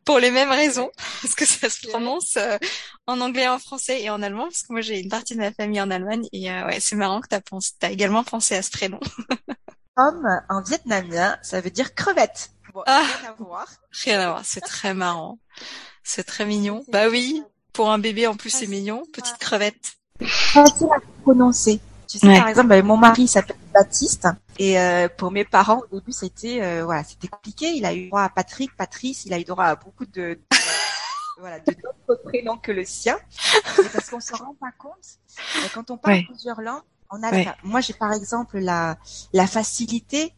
pour 0.05 0.19
les 0.19 0.31
mêmes 0.31 0.51
raisons, 0.51 0.91
parce 1.21 1.35
que 1.35 1.45
ça 1.45 1.69
se 1.69 1.87
prononce 1.87 2.37
euh, 2.37 2.57
en 3.05 3.19
anglais, 3.19 3.47
en 3.47 3.59
français 3.59 4.01
et 4.01 4.09
en 4.09 4.21
allemand, 4.21 4.43
parce 4.43 4.63
que 4.63 4.71
moi 4.71 4.81
j'ai 4.81 4.99
une 4.99 5.09
partie 5.09 5.35
de 5.35 5.39
ma 5.39 5.51
famille 5.51 5.81
en 5.81 5.91
Allemagne, 5.91 6.27
et 6.31 6.51
euh, 6.51 6.67
ouais, 6.67 6.79
c'est 6.79 6.95
marrant 6.95 7.21
que 7.21 7.27
tu 7.27 7.41
pensé, 7.41 7.73
as 7.81 7.91
également 7.91 8.23
pensé 8.23 8.55
à 8.55 8.61
ce 8.61 8.71
prénom. 8.71 8.99
Tom, 9.97 10.25
en 10.49 10.61
vietnamien, 10.61 11.37
ça 11.41 11.59
veut 11.59 11.71
dire 11.71 11.93
crevette. 11.93 12.51
ah, 12.85 13.03
rien 13.21 13.31
à 13.31 13.33
voir. 13.33 13.67
Rien 13.91 14.19
à 14.21 14.31
voir, 14.31 14.45
c'est 14.45 14.61
très 14.61 14.93
marrant. 14.93 15.39
C'est 16.03 16.23
très 16.23 16.45
mignon. 16.45 16.85
Bah 16.87 17.09
oui, 17.09 17.43
pour 17.73 17.91
un 17.91 17.99
bébé 17.99 18.25
en 18.27 18.35
plus 18.35 18.49
c'est 18.49 18.67
mignon, 18.67 19.03
petite 19.11 19.37
crevette. 19.37 19.97
Facile 20.25 20.87
à 20.95 20.99
prononcer. 21.23 21.81
Tu 22.09 22.17
sais, 22.17 22.27
par 22.27 22.47
exemple, 22.47 22.69
bah, 22.69 22.81
mon 22.81 22.97
mari 22.97 23.27
s'appelle 23.27 23.55
Baptiste 23.79 24.27
et 24.57 24.79
euh, 24.79 25.07
pour 25.07 25.31
mes 25.31 25.45
parents 25.45 25.81
au 25.91 25.99
début 25.99 26.11
c'était 26.11 26.61
euh, 26.61 26.83
voilà 26.83 27.03
c'était 27.03 27.27
compliqué. 27.27 27.71
Il 27.71 27.85
a 27.85 27.93
eu 27.93 28.09
droit 28.09 28.23
à 28.23 28.29
Patrick, 28.29 28.75
Patrice, 28.75 29.25
il 29.25 29.33
a 29.33 29.39
eu 29.39 29.45
droit 29.45 29.65
à 29.65 29.75
beaucoup 29.75 30.05
de, 30.05 30.11
de 30.11 30.39
voilà 31.39 31.59
de 31.59 31.73
d'autres 32.07 32.21
prénoms 32.23 32.57
que 32.57 32.71
le 32.71 32.83
sien. 32.83 33.17
parce 33.93 34.09
qu'on 34.09 34.19
se 34.19 34.35
rend 34.35 34.55
pas 34.59 34.71
compte 34.77 35.19
quand 35.73 35.91
on 35.91 35.97
parle 35.97 36.23
plusieurs 36.25 36.61
langues, 36.61 36.83
on 37.09 37.23
a 37.23 37.55
moi 37.63 37.79
j'ai 37.79 37.93
par 37.93 38.11
exemple 38.11 38.59
la 38.59 38.97
la 39.33 39.47
facilité 39.47 40.33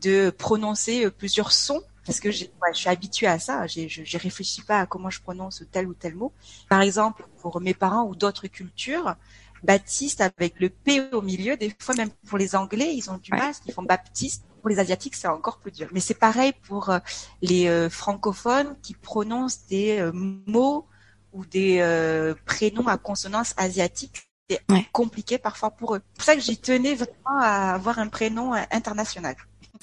de 0.00 0.30
prononcer 0.30 1.06
euh, 1.06 1.10
plusieurs 1.10 1.52
sons 1.52 1.82
parce 2.04 2.20
que 2.20 2.30
je 2.30 2.46
suis 2.72 2.88
habituée 2.88 3.28
à 3.28 3.38
ça. 3.38 3.66
Je, 3.66 3.86
je 3.88 4.18
réfléchis 4.18 4.62
pas 4.62 4.80
à 4.80 4.86
comment 4.86 5.08
je 5.08 5.20
prononce 5.20 5.62
tel 5.70 5.86
ou 5.86 5.94
tel 5.94 6.16
mot. 6.16 6.32
Par 6.68 6.80
exemple, 6.80 7.24
pour 7.40 7.60
mes 7.60 7.74
parents 7.74 8.04
ou 8.04 8.16
d'autres 8.16 8.48
cultures, 8.48 9.14
Baptiste 9.62 10.20
avec 10.20 10.58
le 10.60 10.68
P 10.68 11.02
au 11.12 11.22
milieu. 11.22 11.56
Des 11.56 11.74
fois, 11.78 11.94
même 11.94 12.10
pour 12.28 12.38
les 12.38 12.54
Anglais, 12.56 12.94
ils 12.94 13.10
ont 13.10 13.18
du 13.18 13.30
mal, 13.30 13.54
ils 13.66 13.72
font 13.72 13.82
Baptiste. 13.82 14.44
Pour 14.60 14.68
les 14.68 14.78
Asiatiques, 14.78 15.16
c'est 15.16 15.28
encore 15.28 15.58
plus 15.58 15.72
dur. 15.72 15.88
Mais 15.92 16.00
c'est 16.00 16.14
pareil 16.14 16.52
pour 16.68 16.90
euh, 16.90 16.98
les 17.40 17.66
euh, 17.66 17.90
francophones 17.90 18.76
qui 18.80 18.94
prononcent 18.94 19.66
des 19.66 19.98
euh, 19.98 20.12
mots 20.12 20.86
ou 21.32 21.44
des 21.46 22.34
prénoms 22.44 22.88
à 22.88 22.98
consonance 22.98 23.54
asiatique. 23.56 24.28
C'est 24.50 24.60
compliqué 24.92 25.38
parfois 25.38 25.70
pour 25.70 25.94
eux. 25.94 26.02
C'est 26.12 26.16
pour 26.16 26.24
ça 26.24 26.34
que 26.34 26.42
j'y 26.42 26.58
tenais 26.58 26.94
vraiment 26.94 27.40
à 27.40 27.72
avoir 27.72 27.98
un 27.98 28.08
prénom 28.08 28.52
international. 28.70 29.34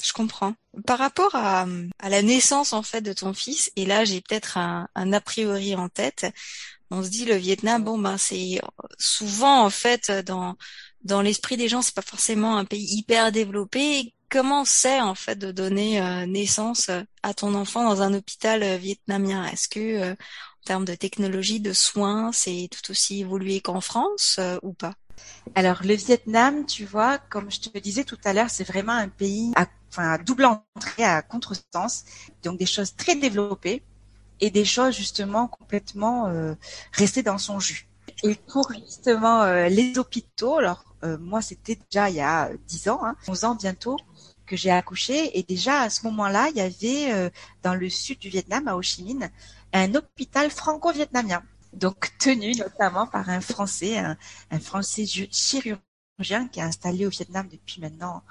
Je 0.03 0.13
comprends. 0.13 0.53
Par 0.85 0.97
rapport 0.97 1.35
à, 1.35 1.65
à, 1.99 2.09
la 2.09 2.21
naissance 2.21 2.73
en 2.73 2.83
fait 2.83 3.01
de 3.01 3.13
ton 3.13 3.33
fils, 3.33 3.71
et 3.75 3.85
là 3.85 4.05
j'ai 4.05 4.21
peut-être 4.21 4.57
un, 4.57 4.87
un 4.95 5.13
a 5.13 5.21
priori 5.21 5.75
en 5.75 5.89
tête 5.89 6.25
on 6.91 7.03
se 7.03 7.09
dit 7.09 7.25
le 7.25 7.35
Vietnam, 7.35 7.83
bon 7.83 7.97
ben 7.99 8.17
c'est 8.17 8.59
souvent 8.97 9.63
en 9.63 9.69
fait 9.69 10.11
dans 10.25 10.55
dans 11.03 11.21
l'esprit 11.21 11.55
des 11.55 11.69
gens, 11.69 11.81
c'est 11.81 11.95
pas 11.95 12.01
forcément 12.01 12.57
un 12.57 12.65
pays 12.65 12.85
hyper 12.97 13.31
développé. 13.31 14.13
Comment 14.29 14.65
c'est 14.65 14.99
en 14.99 15.15
fait 15.15 15.37
de 15.37 15.51
donner 15.51 16.01
euh, 16.01 16.25
naissance 16.25 16.91
à 17.23 17.33
ton 17.33 17.55
enfant 17.55 17.83
dans 17.85 18.01
un 18.01 18.13
hôpital 18.13 18.63
euh, 18.63 18.77
vietnamien? 18.77 19.45
Est-ce 19.45 19.69
que 19.69 19.79
euh, 19.79 20.11
en 20.11 20.65
termes 20.65 20.85
de 20.85 20.95
technologie, 20.95 21.61
de 21.61 21.73
soins, 21.73 22.31
c'est 22.33 22.67
tout 22.69 22.91
aussi 22.91 23.21
évolué 23.21 23.61
qu'en 23.61 23.81
France 23.81 24.39
ou 24.61 24.73
pas? 24.73 24.93
Alors 25.55 25.83
le 25.83 25.95
Vietnam, 25.95 26.65
tu 26.65 26.85
vois, 26.85 27.17
comme 27.17 27.49
je 27.49 27.59
te 27.61 27.69
le 27.73 27.81
disais 27.81 28.03
tout 28.03 28.17
à 28.23 28.33
l'heure, 28.33 28.49
c'est 28.49 28.65
vraiment 28.65 28.93
un 28.93 29.09
pays 29.09 29.51
à, 29.55 29.67
enfin, 29.89 30.17
double 30.25 30.45
entrée, 30.45 31.03
à 31.03 31.21
contresens, 31.21 32.05
donc 32.43 32.57
des 32.57 32.65
choses 32.65 32.95
très 32.95 33.15
développées 33.15 33.83
et 34.39 34.49
des 34.49 34.65
choses 34.65 34.95
justement 34.95 35.47
complètement 35.47 36.27
euh, 36.27 36.55
restées 36.93 37.23
dans 37.23 37.37
son 37.37 37.59
jus. 37.59 37.87
Et 38.23 38.35
pour 38.35 38.71
justement 38.73 39.43
euh, 39.43 39.67
les 39.69 39.97
hôpitaux, 39.97 40.57
alors 40.57 40.83
euh, 41.03 41.17
moi 41.19 41.41
c'était 41.41 41.75
déjà 41.75 42.09
il 42.09 42.15
y 42.15 42.21
a 42.21 42.49
10 42.67 42.89
ans, 42.89 43.01
hein, 43.03 43.15
11 43.27 43.43
ans 43.45 43.55
bientôt 43.55 43.97
que 44.45 44.55
j'ai 44.55 44.71
accouché. 44.71 45.37
Et 45.37 45.43
déjà 45.43 45.81
à 45.81 45.89
ce 45.89 46.05
moment-là 46.05 46.49
il 46.49 46.57
y 46.57 46.61
avait 46.61 47.31
dans 47.63 47.75
le 47.75 47.89
sud 47.89 48.19
du 48.19 48.29
Vietnam 48.29 48.67
à 48.67 48.75
Ho 48.75 48.81
Chi 48.81 49.03
Minh 49.03 49.29
un 49.73 49.93
hôpital 49.93 50.49
franco-vietnamien. 50.49 51.43
Donc 51.73 52.11
tenu 52.17 52.55
notamment 52.55 53.05
par 53.05 53.29
un 53.29 53.41
Français, 53.41 53.99
un, 53.99 54.17
un 54.49 54.59
Français 54.59 55.05
chirurgien 55.05 56.47
qui 56.51 56.59
est 56.59 56.63
installé 56.63 57.05
au 57.05 57.09
Vietnam 57.09 57.47
depuis 57.49 57.79
maintenant 57.79 58.23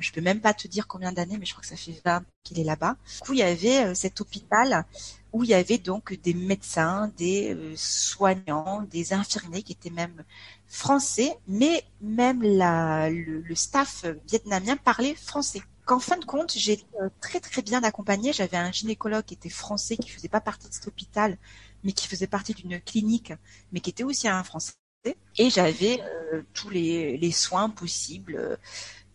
je 0.00 0.12
peux 0.12 0.20
même 0.20 0.40
pas 0.40 0.54
te 0.54 0.68
dire 0.68 0.86
combien 0.86 1.12
d'années, 1.12 1.36
mais 1.38 1.46
je 1.46 1.52
crois 1.52 1.62
que 1.62 1.68
ça 1.68 1.76
fait 1.76 2.00
20 2.04 2.24
qu'il 2.44 2.58
est 2.58 2.64
là-bas. 2.64 2.96
Du 3.14 3.20
coup, 3.20 3.32
il 3.32 3.38
y 3.38 3.42
avait 3.42 3.94
cet 3.94 4.20
hôpital 4.20 4.84
où 5.32 5.44
il 5.44 5.50
y 5.50 5.54
avait 5.54 5.78
donc 5.78 6.14
des 6.22 6.34
médecins, 6.34 7.12
des 7.16 7.54
euh, 7.54 7.74
soignants, 7.76 8.82
des 8.82 9.12
infirmiers 9.12 9.62
qui 9.62 9.72
étaient 9.72 9.90
même 9.90 10.24
français, 10.66 11.36
mais 11.46 11.84
même 12.00 12.42
la, 12.42 13.10
le, 13.10 13.54
staff 13.54 14.06
vietnamien 14.26 14.76
parlait 14.76 15.14
français. 15.14 15.62
Qu'en 15.84 16.00
fin 16.00 16.16
de 16.16 16.24
compte, 16.24 16.52
j'ai 16.56 16.84
euh, 17.00 17.08
très 17.20 17.40
très 17.40 17.62
bien 17.62 17.82
accompagné. 17.82 18.32
J'avais 18.32 18.56
un 18.56 18.72
gynécologue 18.72 19.24
qui 19.24 19.34
était 19.34 19.48
français, 19.48 19.96
qui 19.96 20.10
faisait 20.10 20.28
pas 20.28 20.40
partie 20.40 20.68
de 20.68 20.74
cet 20.74 20.86
hôpital, 20.86 21.36
mais 21.84 21.92
qui 21.92 22.08
faisait 22.08 22.26
partie 22.26 22.54
d'une 22.54 22.80
clinique, 22.80 23.32
mais 23.72 23.80
qui 23.80 23.90
était 23.90 24.04
aussi 24.04 24.28
un 24.28 24.42
Français. 24.42 24.72
Et 25.38 25.48
j'avais 25.48 26.02
tous 26.52 26.68
les, 26.70 27.16
les, 27.16 27.30
soins 27.30 27.70
possibles, 27.70 28.58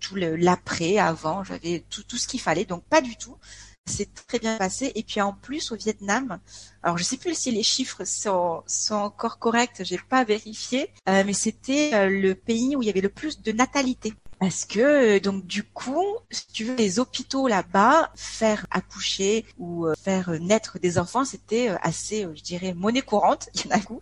tout 0.03 0.15
l'après, 0.15 0.97
avant, 0.97 1.43
j'avais 1.43 1.83
tout, 1.89 2.17
ce 2.17 2.27
qu'il 2.27 2.41
fallait. 2.41 2.65
Donc 2.65 2.83
pas 2.83 3.01
du 3.01 3.15
tout 3.15 3.37
c'est 3.85 4.13
très 4.27 4.39
bien 4.39 4.57
passé. 4.57 4.91
Et 4.95 5.03
puis 5.03 5.21
en 5.21 5.33
plus 5.33 5.71
au 5.71 5.75
Vietnam, 5.75 6.39
alors 6.83 6.97
je 6.97 7.03
sais 7.03 7.17
plus 7.17 7.37
si 7.37 7.51
les 7.51 7.63
chiffres 7.63 8.05
sont, 8.05 8.63
sont 8.65 8.95
encore 8.95 9.39
corrects, 9.39 9.81
j'ai 9.83 9.99
pas 10.09 10.23
vérifié, 10.23 10.89
euh, 11.09 11.23
mais 11.25 11.33
c'était 11.33 11.91
euh, 11.93 12.09
le 12.09 12.35
pays 12.35 12.75
où 12.75 12.81
il 12.81 12.85
y 12.85 12.89
avait 12.89 13.01
le 13.01 13.09
plus 13.09 13.41
de 13.41 13.51
natalité. 13.51 14.13
Parce 14.39 14.65
que 14.65 15.17
euh, 15.17 15.19
donc 15.19 15.45
du 15.45 15.63
coup, 15.63 16.05
si 16.31 16.47
tu 16.47 16.63
veux, 16.65 16.75
les 16.75 16.99
hôpitaux 16.99 17.47
là-bas, 17.47 18.11
faire 18.15 18.65
accoucher 18.71 19.45
ou 19.57 19.87
faire 20.01 20.31
naître 20.39 20.79
des 20.79 20.97
enfants, 20.97 21.25
c'était 21.25 21.69
assez, 21.81 22.27
je 22.33 22.41
dirais, 22.41 22.73
monnaie 22.73 23.01
courante. 23.01 23.49
Il 23.55 23.65
y 23.65 23.67
en 23.67 23.75
a 23.75 23.79
beaucoup. 23.79 24.01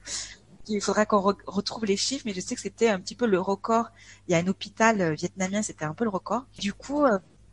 Il 0.67 0.82
faudra 0.82 1.06
qu'on 1.06 1.21
retrouve 1.21 1.86
les 1.86 1.97
chiffres, 1.97 2.24
mais 2.26 2.34
je 2.34 2.41
sais 2.41 2.56
que 2.56 2.62
c'était 2.62 2.89
un 2.89 3.00
petit 3.00 3.15
peu 3.15 3.26
le 3.26 3.39
record. 3.39 3.89
Il 4.28 4.32
y 4.32 4.36
a 4.36 4.38
un 4.38 4.47
hôpital 4.47 5.13
vietnamien, 5.13 5.62
c'était 5.62 5.86
un 5.86 5.93
peu 5.93 6.04
le 6.04 6.10
record. 6.10 6.45
Du 6.60 6.74
coup, 6.74 7.06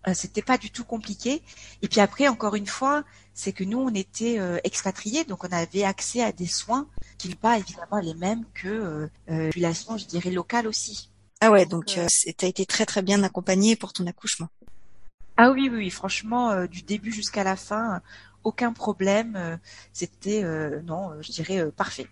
euh, 0.07 0.14
c'était 0.14 0.42
pas 0.42 0.59
du 0.59 0.71
tout 0.71 0.85
compliqué. 0.85 1.42
Et 1.83 1.88
puis 1.88 2.01
après, 2.01 2.29
encore 2.29 2.55
une 2.55 2.66
fois, 2.66 3.05
c'est 3.35 3.53
que 3.53 3.64
nous, 3.64 3.79
on 3.79 3.94
était 3.94 4.38
euh, 4.38 4.59
expatriés, 4.64 5.25
donc 5.25 5.44
on 5.44 5.49
avait 5.49 5.85
accès 5.85 6.23
à 6.23 6.33
des 6.33 6.47
soins 6.47 6.87
qui 7.18 7.29
ne 7.29 7.35
pas 7.35 7.59
évidemment 7.59 7.99
les 8.01 8.14
mêmes 8.14 8.44
que 8.55 8.68
euh, 8.68 9.09
euh 9.31 9.47
population, 9.47 9.97
je 9.97 10.07
dirais, 10.07 10.31
locale 10.31 10.66
aussi. 10.66 11.11
Ah 11.40 11.51
ouais, 11.51 11.66
donc 11.66 11.87
tu 11.87 12.01
as 12.01 12.47
été 12.47 12.66
très 12.66 12.85
très 12.85 13.03
bien 13.03 13.23
accompagné 13.23 13.77
pour 13.77 13.92
ton 13.92 14.07
accouchement. 14.07 14.49
Ah 15.37 15.51
oui, 15.53 15.71
oui, 15.73 15.88
franchement, 15.90 16.66
du 16.66 16.83
début 16.83 17.12
jusqu'à 17.12 17.44
la 17.44 17.55
fin, 17.55 18.03
aucun 18.42 18.73
problème. 18.73 19.61
C'était, 19.92 20.42
non, 20.83 21.12
je 21.23 21.31
dirais, 21.31 21.71
parfait. 21.71 22.09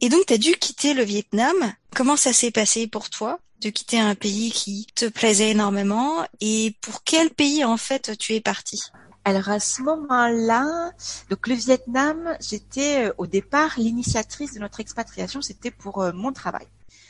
Et 0.00 0.08
donc, 0.08 0.26
tu 0.26 0.34
as 0.34 0.38
dû 0.38 0.52
quitter 0.52 0.94
le 0.94 1.02
Vietnam. 1.02 1.56
Comment 1.94 2.16
ça 2.16 2.32
s'est 2.32 2.50
passé 2.50 2.86
pour 2.86 3.10
toi 3.10 3.40
de 3.60 3.70
quitter 3.70 3.98
un 3.98 4.14
pays 4.14 4.52
qui 4.52 4.86
te 4.94 5.06
plaisait 5.06 5.50
énormément? 5.50 6.24
Et 6.40 6.76
pour 6.80 7.02
quel 7.02 7.30
pays 7.30 7.64
en 7.64 7.76
fait 7.76 8.16
tu 8.16 8.34
es 8.34 8.40
parti? 8.40 8.80
Alors 9.24 9.48
à 9.48 9.60
ce 9.60 9.82
moment-là, 9.82 10.92
donc 11.28 11.48
le 11.48 11.54
Vietnam, 11.54 12.36
j'étais 12.40 13.08
euh, 13.08 13.12
au 13.18 13.26
départ 13.26 13.74
l'initiatrice 13.76 14.54
de 14.54 14.60
notre 14.60 14.80
expatriation, 14.80 15.42
c'était 15.42 15.70
pour 15.70 16.00
euh, 16.00 16.12
mon 16.14 16.32
travail. 16.32 16.66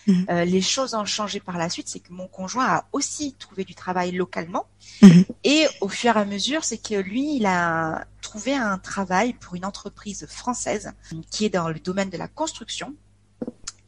Mhm. 0.08 0.26
Euh, 0.30 0.44
les 0.44 0.62
choses 0.62 0.94
ont 0.94 1.04
changé 1.04 1.38
par 1.38 1.58
la 1.58 1.68
suite, 1.68 1.88
c'est 1.88 2.00
que 2.00 2.12
mon 2.12 2.26
conjoint 2.26 2.66
a 2.66 2.86
aussi 2.92 3.34
trouvé 3.38 3.64
du 3.64 3.74
travail 3.74 4.12
localement. 4.12 4.66
Mhm. 5.02 5.24
Et 5.44 5.66
au 5.82 5.88
fur 5.88 6.16
et 6.16 6.20
à 6.20 6.24
mesure, 6.24 6.64
c'est 6.64 6.78
que 6.78 6.94
lui, 6.94 7.36
il 7.36 7.46
a 7.46 8.06
trouvé 8.22 8.54
un 8.54 8.78
travail 8.78 9.34
pour 9.34 9.54
une 9.54 9.66
entreprise 9.66 10.26
française 10.26 10.92
qui 11.30 11.44
est 11.44 11.50
dans 11.50 11.68
le 11.68 11.78
domaine 11.78 12.10
de 12.10 12.16
la 12.16 12.26
construction. 12.26 12.94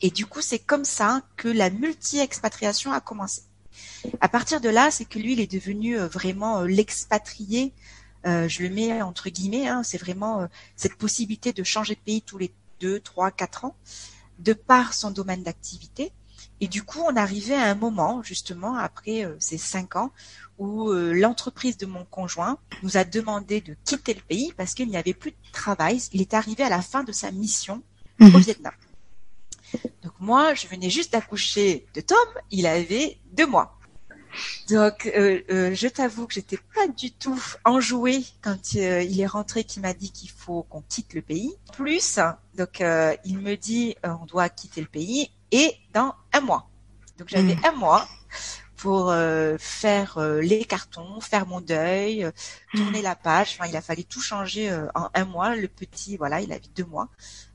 Et 0.03 0.11
du 0.11 0.27
coup, 0.27 0.43
c'est 0.43 0.59
comme 0.59 0.85
ça 0.85 1.23
que 1.37 1.49
la 1.49 1.71
multi-expatriation 1.71 2.93
a 2.93 3.01
commencé. 3.01 3.43
À 4.21 4.29
partir 4.29 4.61
de 4.61 4.69
là, 4.69 4.91
c'est 4.91 5.07
que 5.07 5.19
lui, 5.19 5.33
il 5.33 5.41
est 5.41 5.51
devenu 5.51 5.99
euh, 5.99 6.07
vraiment 6.07 6.61
euh, 6.61 6.67
l'expatrié. 6.67 7.73
Euh, 8.27 8.49
je 8.49 8.63
le 8.63 8.69
mets 8.69 9.01
entre 9.01 9.31
guillemets. 9.31 9.69
Hein, 9.69 9.83
c'est 9.83 9.99
vraiment 9.99 10.47
cette 10.77 10.97
possibilité 10.97 11.55
de 11.55 11.65
changer 11.65 11.95
de 11.95 12.01
pays 12.01 12.23
tous 12.23 12.37
les 12.37 12.53
deux, 12.81 13.01
trois, 13.01 13.31
quatre 13.31 13.65
ans, 13.65 13.77
de 14.41 14.53
par 14.53 14.95
son 14.95 15.11
domaine 15.11 15.43
d'activité. 15.43 16.13
Et 16.61 16.69
du 16.69 16.83
coup, 16.83 17.01
on 17.01 17.17
arrivait 17.17 17.55
à 17.55 17.71
un 17.71 17.75
moment, 17.75 18.23
justement, 18.23 18.77
après 18.77 19.27
ces 19.39 19.57
cinq 19.57 19.97
ans, 19.97 20.11
où 20.59 20.93
l'entreprise 20.93 21.79
de 21.79 21.87
mon 21.87 22.05
conjoint 22.05 22.59
nous 22.83 22.99
a 22.99 23.05
demandé 23.05 23.63
de 23.63 23.75
quitter 23.85 24.13
le 24.13 24.21
pays 24.21 24.53
parce 24.59 24.75
qu'il 24.75 24.89
n'y 24.89 24.99
avait 24.99 25.15
plus 25.15 25.31
de 25.31 25.37
travail. 25.53 26.03
Il 26.13 26.21
est 26.21 26.35
arrivé 26.35 26.63
à 26.63 26.69
la 26.69 26.83
fin 26.83 27.03
de 27.03 27.13
sa 27.13 27.31
mission 27.31 27.83
au 28.21 28.25
mhm. 28.25 28.39
Vietnam. 28.41 28.75
Donc 30.03 30.13
moi, 30.19 30.55
je 30.55 30.67
venais 30.67 30.91
juste 30.91 31.13
d'accoucher 31.13 31.87
de 31.95 32.01
Tom, 32.01 32.19
il 32.51 32.67
avait 32.67 33.19
deux 33.33 33.47
mois. 33.47 33.80
Donc, 34.69 35.07
euh, 35.07 35.41
euh, 35.51 35.75
je 35.75 35.89
t'avoue 35.89 36.27
que 36.27 36.35
j'étais 36.35 36.59
pas 36.75 36.89
du 36.89 37.13
tout 37.13 37.41
enjouée 37.65 38.25
quand 38.43 38.59
euh, 38.77 39.03
il 39.03 39.21
est 39.21 39.27
rentré, 39.27 39.65
qui 39.65 39.81
m'a 39.81 39.95
dit 39.95 40.11
qu'il 40.11 40.31
faut 40.31 40.63
qu'on 40.65 40.83
quitte 40.83 41.15
le 41.15 41.23
pays. 41.23 41.55
Plus, 41.73 42.19
donc 42.57 42.83
il 43.25 43.39
me 43.39 43.57
dit 43.57 43.97
on 44.03 44.27
doit 44.27 44.49
quitter 44.49 44.81
le 44.81 44.87
pays 44.87 45.31
et 45.51 45.75
dans 45.93 46.15
un 46.33 46.41
mois. 46.41 46.69
Donc 47.19 47.29
j'avais 47.29 47.55
mmh. 47.55 47.65
un 47.65 47.73
mois 47.73 48.09
pour 48.77 49.13
faire 49.59 50.19
les 50.41 50.65
cartons, 50.65 51.21
faire 51.21 51.47
mon 51.47 51.61
deuil, 51.61 52.31
tourner 52.75 53.01
mmh. 53.01 53.05
la 53.05 53.17
page. 53.17 53.57
Enfin, 53.59 53.69
il 53.69 53.77
a 53.77 53.83
fallu 53.83 54.05
tout 54.05 54.21
changer 54.21 54.73
en 54.95 55.11
un 55.13 55.25
mois. 55.25 55.55
Le 55.55 55.69
petit, 55.69 56.17
voilà, 56.17 56.41
il 56.41 56.53
avait 56.53 56.63
deux 56.75 56.87
mois 56.87 57.09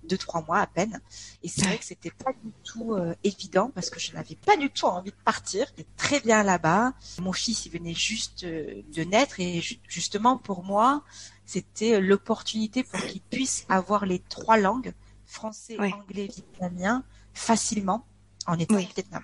deux 0.05 0.17
trois 0.17 0.41
mois 0.41 0.59
à 0.59 0.67
peine. 0.67 0.99
Et 1.43 1.47
c'est 1.47 1.65
vrai 1.65 1.77
que 1.77 1.85
c'était 1.85 2.11
pas 2.11 2.31
du 2.43 2.51
tout 2.63 2.93
euh, 2.93 3.15
évident 3.23 3.71
parce 3.73 3.89
que 3.89 3.99
je 3.99 4.13
n'avais 4.13 4.35
pas 4.35 4.57
du 4.57 4.69
tout 4.69 4.85
envie 4.85 5.11
de 5.11 5.23
partir. 5.23 5.67
J'étais 5.69 5.89
très 5.97 6.19
bien 6.19 6.43
là-bas. 6.43 6.93
Mon 7.19 7.33
fils 7.33 7.65
il 7.65 7.71
venait 7.71 7.93
juste 7.93 8.43
euh, 8.43 8.81
de 8.93 9.03
naître 9.03 9.39
et 9.39 9.61
justement 9.87 10.37
pour 10.37 10.63
moi 10.63 11.03
c'était 11.45 11.95
euh, 11.95 11.99
l'opportunité 11.99 12.83
pour 12.83 12.99
qu'il 13.01 13.21
puisse 13.21 13.65
avoir 13.69 14.05
les 14.05 14.19
trois 14.19 14.57
langues 14.57 14.93
français, 15.25 15.77
anglais, 15.79 16.27
vietnamien 16.27 17.03
facilement 17.33 18.05
en 18.47 18.57
étant 18.59 18.75
au 18.75 18.79
Vietnam. 18.79 19.23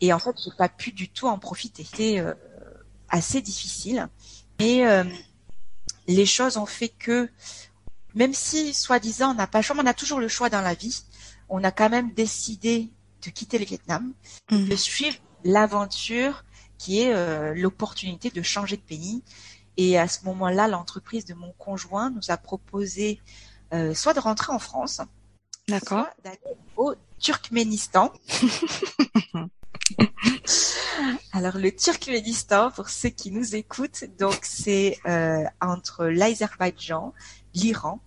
Et 0.00 0.12
en 0.12 0.18
fait 0.18 0.36
j'ai 0.42 0.56
pas 0.56 0.68
pu 0.68 0.92
du 0.92 1.08
tout 1.08 1.26
en 1.26 1.38
profiter. 1.38 1.84
C'était 1.84 2.24
assez 3.08 3.42
difficile. 3.42 4.08
Et 4.58 4.84
les 6.06 6.26
choses 6.26 6.56
ont 6.56 6.66
fait 6.66 6.88
que 6.88 7.28
même 8.14 8.34
si, 8.34 8.74
soi-disant, 8.74 9.30
on 9.30 9.34
n'a 9.34 9.46
pas 9.46 9.58
le 9.58 9.62
choix, 9.62 9.76
mais 9.76 9.82
on 9.82 9.86
a 9.86 9.94
toujours 9.94 10.20
le 10.20 10.28
choix 10.28 10.50
dans 10.50 10.60
la 10.60 10.74
vie, 10.74 11.02
on 11.48 11.64
a 11.64 11.70
quand 11.70 11.90
même 11.90 12.12
décidé 12.12 12.90
de 13.24 13.30
quitter 13.30 13.58
le 13.58 13.64
Vietnam, 13.64 14.12
mm. 14.50 14.68
de 14.68 14.76
suivre 14.76 15.16
l'aventure 15.44 16.44
qui 16.78 17.00
est 17.00 17.14
euh, 17.14 17.54
l'opportunité 17.54 18.30
de 18.30 18.42
changer 18.42 18.76
de 18.76 18.82
pays. 18.82 19.22
Et 19.76 19.98
à 19.98 20.08
ce 20.08 20.24
moment-là, 20.24 20.68
l'entreprise 20.68 21.24
de 21.24 21.34
mon 21.34 21.52
conjoint 21.52 22.10
nous 22.10 22.30
a 22.30 22.36
proposé 22.36 23.20
euh, 23.72 23.94
soit 23.94 24.14
de 24.14 24.20
rentrer 24.20 24.52
en 24.52 24.58
France, 24.58 25.00
d'accord, 25.68 26.06
d'aller 26.24 26.38
au 26.76 26.94
Turkménistan. 27.18 28.12
Alors 31.32 31.56
le 31.56 31.74
Turkménistan, 31.74 32.70
pour 32.70 32.90
ceux 32.90 33.08
qui 33.08 33.30
nous 33.30 33.54
écoutent, 33.54 34.04
donc 34.18 34.40
c'est 34.42 34.98
euh, 35.06 35.44
entre 35.60 36.06
l'Azerbaïdjan, 36.06 37.14
l'Iran 37.54 38.00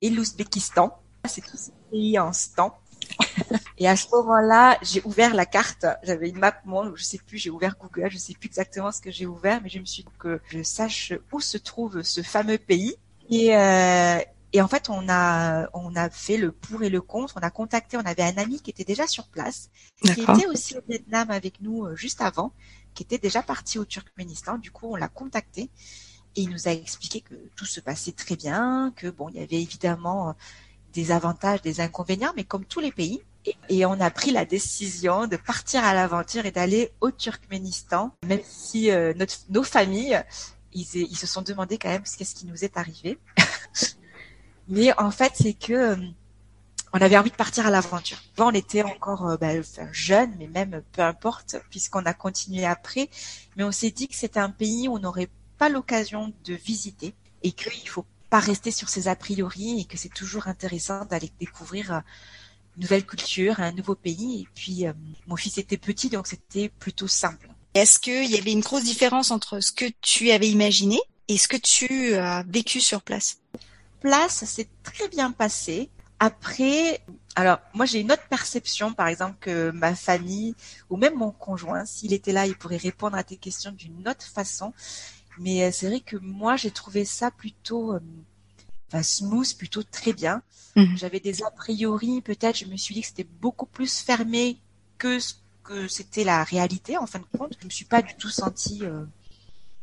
et 0.00 0.10
l'Ouzbékistan. 0.10 0.98
C'est 1.28 1.44
tous 1.44 1.56
ces 1.56 1.72
pays 1.90 2.18
en 2.18 2.32
stand. 2.32 2.72
Et 3.78 3.88
à 3.88 3.96
ce 3.96 4.08
moment-là, 4.12 4.78
j'ai 4.82 5.02
ouvert 5.04 5.34
la 5.34 5.46
carte. 5.46 5.86
J'avais 6.02 6.28
une 6.28 6.38
map 6.38 6.54
monde, 6.64 6.92
je 6.96 7.02
sais 7.02 7.18
plus, 7.18 7.38
j'ai 7.38 7.50
ouvert 7.50 7.76
Google, 7.78 8.10
je 8.10 8.18
sais 8.18 8.34
plus 8.34 8.46
exactement 8.46 8.90
ce 8.92 9.00
que 9.00 9.10
j'ai 9.10 9.26
ouvert, 9.26 9.60
mais 9.62 9.68
je 9.68 9.78
me 9.78 9.84
suis 9.84 10.02
dit 10.02 10.08
que 10.18 10.40
je 10.48 10.62
sache 10.62 11.12
où 11.32 11.40
se 11.40 11.58
trouve 11.58 12.02
ce 12.02 12.22
fameux 12.22 12.58
pays. 12.58 12.96
Et, 13.28 13.56
euh, 13.56 14.18
et 14.52 14.62
en 14.62 14.68
fait, 14.68 14.88
on 14.88 15.08
a 15.08 15.68
on 15.74 15.94
a 15.96 16.08
fait 16.08 16.36
le 16.36 16.52
pour 16.52 16.82
et 16.82 16.88
le 16.88 17.00
contre. 17.00 17.34
On 17.36 17.42
a 17.44 17.50
contacté, 17.50 17.96
on 17.96 18.06
avait 18.06 18.22
un 18.22 18.38
ami 18.38 18.60
qui 18.60 18.70
était 18.70 18.84
déjà 18.84 19.06
sur 19.06 19.28
place, 19.28 19.70
qui 20.02 20.22
était 20.22 20.46
aussi 20.46 20.76
au 20.76 20.80
Vietnam 20.88 21.30
avec 21.30 21.60
nous 21.60 21.84
euh, 21.84 21.96
juste 21.96 22.20
avant, 22.22 22.52
qui 22.94 23.02
était 23.02 23.18
déjà 23.18 23.42
parti 23.42 23.78
au 23.78 23.84
Turkménistan. 23.84 24.58
Du 24.58 24.70
coup, 24.70 24.86
on 24.92 24.96
l'a 24.96 25.08
contacté 25.08 25.70
et 26.36 26.42
il 26.42 26.50
nous 26.50 26.68
a 26.68 26.72
expliqué 26.72 27.22
que 27.22 27.34
tout 27.56 27.64
se 27.64 27.80
passait 27.80 28.12
très 28.12 28.36
bien, 28.36 28.92
que 28.94 29.08
bon, 29.08 29.30
il 29.30 29.36
y 29.36 29.42
avait 29.42 29.60
évidemment 29.60 30.28
euh, 30.28 30.32
des 30.92 31.10
avantages, 31.10 31.62
des 31.62 31.80
inconvénients, 31.80 32.32
mais 32.36 32.44
comme 32.44 32.64
tous 32.64 32.80
les 32.80 32.92
pays. 32.92 33.22
Et, 33.68 33.86
on 33.86 34.00
a 34.00 34.10
pris 34.10 34.32
la 34.32 34.44
décision 34.44 35.28
de 35.28 35.36
partir 35.36 35.84
à 35.84 35.94
l'aventure 35.94 36.46
et 36.46 36.50
d'aller 36.50 36.90
au 37.00 37.12
Turkménistan, 37.12 38.10
même 38.26 38.40
si 38.44 38.90
euh, 38.90 39.14
nos 39.48 39.62
familles, 39.62 40.20
ils, 40.72 40.84
se 40.84 41.26
sont 41.26 41.42
demandé 41.42 41.78
quand 41.78 41.88
même 41.88 42.02
qu'est-ce 42.02 42.34
qui 42.34 42.46
nous 42.46 42.64
est 42.64 42.76
arrivé. 42.76 43.18
mais 44.68 44.92
en 44.98 45.12
fait, 45.12 45.32
c'est 45.36 45.54
que 45.54 45.72
euh, 45.72 45.96
on 46.92 47.00
avait 47.00 47.16
envie 47.16 47.30
de 47.30 47.36
partir 47.36 47.66
à 47.66 47.70
l'aventure. 47.70 48.18
on 48.38 48.50
était 48.50 48.82
encore 48.82 49.38
ben, 49.38 49.62
jeunes, 49.92 50.34
mais 50.38 50.48
même 50.48 50.82
peu 50.92 51.02
importe, 51.02 51.56
puisqu'on 51.70 52.04
a 52.04 52.14
continué 52.14 52.66
après. 52.66 53.08
Mais 53.56 53.64
on 53.64 53.72
s'est 53.72 53.90
dit 53.90 54.08
que 54.08 54.16
c'était 54.16 54.40
un 54.40 54.50
pays 54.50 54.88
où 54.88 54.94
on 54.94 55.04
aurait 55.04 55.28
pas 55.58 55.68
l'occasion 55.68 56.32
de 56.44 56.54
visiter 56.54 57.14
et 57.42 57.52
qu'il 57.52 57.88
faut 57.88 58.06
pas 58.30 58.40
rester 58.40 58.70
sur 58.70 58.88
ses 58.88 59.08
a 59.08 59.16
priori 59.16 59.80
et 59.80 59.84
que 59.84 59.96
c'est 59.96 60.12
toujours 60.12 60.48
intéressant 60.48 61.04
d'aller 61.04 61.30
découvrir 61.38 61.92
euh, 61.92 62.00
une 62.76 62.82
nouvelle 62.82 63.06
culture, 63.06 63.60
un 63.60 63.72
nouveau 63.72 63.94
pays. 63.94 64.42
Et 64.42 64.48
puis, 64.54 64.86
euh, 64.86 64.92
mon 65.26 65.36
fils 65.36 65.58
était 65.58 65.76
petit, 65.76 66.10
donc 66.10 66.26
c'était 66.26 66.68
plutôt 66.68 67.08
simple. 67.08 67.48
Est-ce 67.74 67.98
qu'il 67.98 68.30
y 68.30 68.38
avait 68.38 68.52
une 68.52 68.60
grosse 68.60 68.84
différence 68.84 69.30
entre 69.30 69.60
ce 69.60 69.72
que 69.72 69.84
tu 70.00 70.30
avais 70.30 70.48
imaginé 70.48 70.98
et 71.28 71.38
ce 71.38 71.48
que 71.48 71.56
tu 71.56 72.14
as 72.14 72.42
vécu 72.48 72.80
sur 72.80 73.02
place? 73.02 73.38
Place, 74.00 74.44
c'est 74.46 74.68
très 74.82 75.08
bien 75.08 75.30
passé. 75.30 75.90
Après, 76.18 77.02
alors 77.34 77.58
moi 77.74 77.84
j'ai 77.84 78.00
une 78.00 78.10
autre 78.10 78.26
perception, 78.30 78.94
par 78.94 79.08
exemple, 79.08 79.36
que 79.40 79.70
ma 79.72 79.94
famille 79.94 80.54
ou 80.88 80.96
même 80.96 81.14
mon 81.14 81.30
conjoint, 81.30 81.84
s'il 81.84 82.14
était 82.14 82.32
là, 82.32 82.46
il 82.46 82.56
pourrait 82.56 82.78
répondre 82.78 83.16
à 83.16 83.24
tes 83.24 83.36
questions 83.36 83.72
d'une 83.72 84.08
autre 84.08 84.24
façon. 84.24 84.72
Mais 85.38 85.64
euh, 85.64 85.70
c'est 85.72 85.88
vrai 85.88 86.00
que 86.00 86.16
moi, 86.16 86.56
j'ai 86.56 86.70
trouvé 86.70 87.04
ça 87.04 87.30
plutôt, 87.30 87.94
euh, 87.94 88.00
enfin 88.88 89.02
smooth, 89.02 89.56
plutôt 89.56 89.82
très 89.82 90.12
bien. 90.12 90.42
Mhm. 90.76 90.96
J'avais 90.96 91.20
des 91.20 91.42
a 91.42 91.50
priori, 91.50 92.20
peut-être, 92.20 92.56
je 92.56 92.66
me 92.66 92.76
suis 92.76 92.94
dit 92.94 93.00
que 93.00 93.08
c'était 93.08 93.28
beaucoup 93.40 93.66
plus 93.66 94.00
fermé 94.00 94.58
que 94.98 95.18
ce 95.18 95.34
que 95.66 95.88
c'était 95.88 96.24
la 96.24 96.44
réalité 96.44 96.96
en 96.96 97.06
fin 97.06 97.18
de 97.18 97.38
compte. 97.38 97.54
Je 97.60 97.64
me 97.64 97.70
suis 97.70 97.84
pas 97.84 98.02
du 98.02 98.14
tout 98.14 98.28
sentie, 98.28 98.80
euh, 98.82 99.04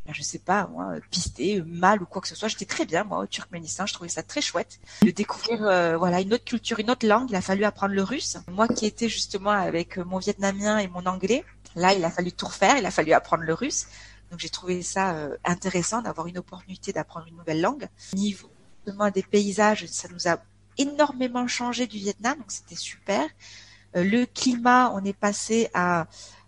ben, 0.05 0.13
je 0.13 0.23
sais 0.23 0.39
pas, 0.39 0.67
moi, 0.67 0.95
pistée, 1.11 1.61
mal 1.61 2.01
ou 2.01 2.05
quoi 2.05 2.21
que 2.21 2.27
ce 2.27 2.35
soit. 2.35 2.47
J'étais 2.47 2.65
très 2.65 2.85
bien, 2.85 3.03
moi, 3.03 3.19
au 3.19 3.27
Turkménistan. 3.27 3.85
Je 3.85 3.93
trouvais 3.93 4.09
ça 4.09 4.23
très 4.23 4.41
chouette 4.41 4.79
de 5.01 5.11
découvrir, 5.11 5.63
euh, 5.63 5.97
voilà, 5.97 6.21
une 6.21 6.33
autre 6.33 6.45
culture, 6.45 6.79
une 6.79 6.89
autre 6.89 7.07
langue. 7.07 7.29
Il 7.29 7.35
a 7.35 7.41
fallu 7.41 7.63
apprendre 7.65 7.93
le 7.93 8.03
russe. 8.03 8.37
Moi, 8.47 8.67
qui 8.67 8.85
étais 8.85 9.09
justement 9.09 9.51
avec 9.51 9.97
mon 9.97 10.17
vietnamien 10.17 10.77
et 10.77 10.87
mon 10.87 11.05
anglais, 11.05 11.43
là, 11.75 11.93
il 11.93 12.03
a 12.03 12.09
fallu 12.09 12.31
tout 12.31 12.47
refaire. 12.47 12.77
Il 12.77 12.85
a 12.85 12.91
fallu 12.91 13.13
apprendre 13.13 13.43
le 13.43 13.53
russe. 13.53 13.87
Donc, 14.34 14.39
j'ai 14.39 14.50
trouvé 14.50 14.82
ça 14.82 15.13
euh, 15.13 15.38
intéressant 15.46 16.02
d'avoir 16.02 16.26
une 16.26 16.39
opportunité 16.39 16.91
d'apprendre 16.91 17.28
une 17.28 17.36
nouvelle 17.38 17.62
langue. 17.62 17.88
Niveau 18.15 18.50
des 19.13 19.22
paysages, 19.22 19.86
ça 19.86 20.08
nous 20.10 20.28
a 20.28 20.39
énormément 20.80 21.46
changé 21.48 21.86
du 21.86 21.98
Vietnam, 21.98 22.39
donc 22.39 22.52
c'était 22.52 22.74
super. 22.74 23.30
Euh, 23.96 24.04
le 24.04 24.26
climat, 24.26 24.91
on 24.96 25.06
est 25.06 25.17
passé 25.17 25.69
à 25.76 26.08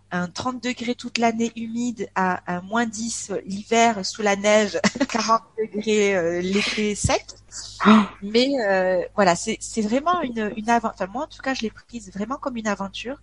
un 0.10 0.28
30 0.28 0.64
degrés 0.64 0.96
toute 0.96 1.20
l'année 1.20 1.52
humide 1.56 2.10
à 2.16 2.42
un 2.52 2.62
moins 2.62 2.88
10 2.88 3.34
l'hiver 3.46 4.04
sous 4.04 4.24
la 4.24 4.36
neige, 4.36 4.80
40 5.10 5.44
degrés 5.60 6.16
euh, 6.16 6.42
l'été 6.42 6.96
sec. 6.96 7.24
Mais 8.24 8.50
euh, 8.68 9.04
voilà, 9.14 9.36
c'est 9.36 9.58
c'est 9.60 9.82
vraiment 9.82 10.22
une, 10.22 10.52
une 10.58 10.70
aventure. 10.72 10.96
Enfin, 10.96 11.12
moi, 11.14 11.26
en 11.26 11.28
tout 11.28 11.44
cas, 11.44 11.54
je 11.54 11.62
l'ai 11.62 11.70
prise 11.70 12.12
vraiment 12.12 12.38
comme 12.38 12.58
une 12.58 12.68
aventure 12.68 13.22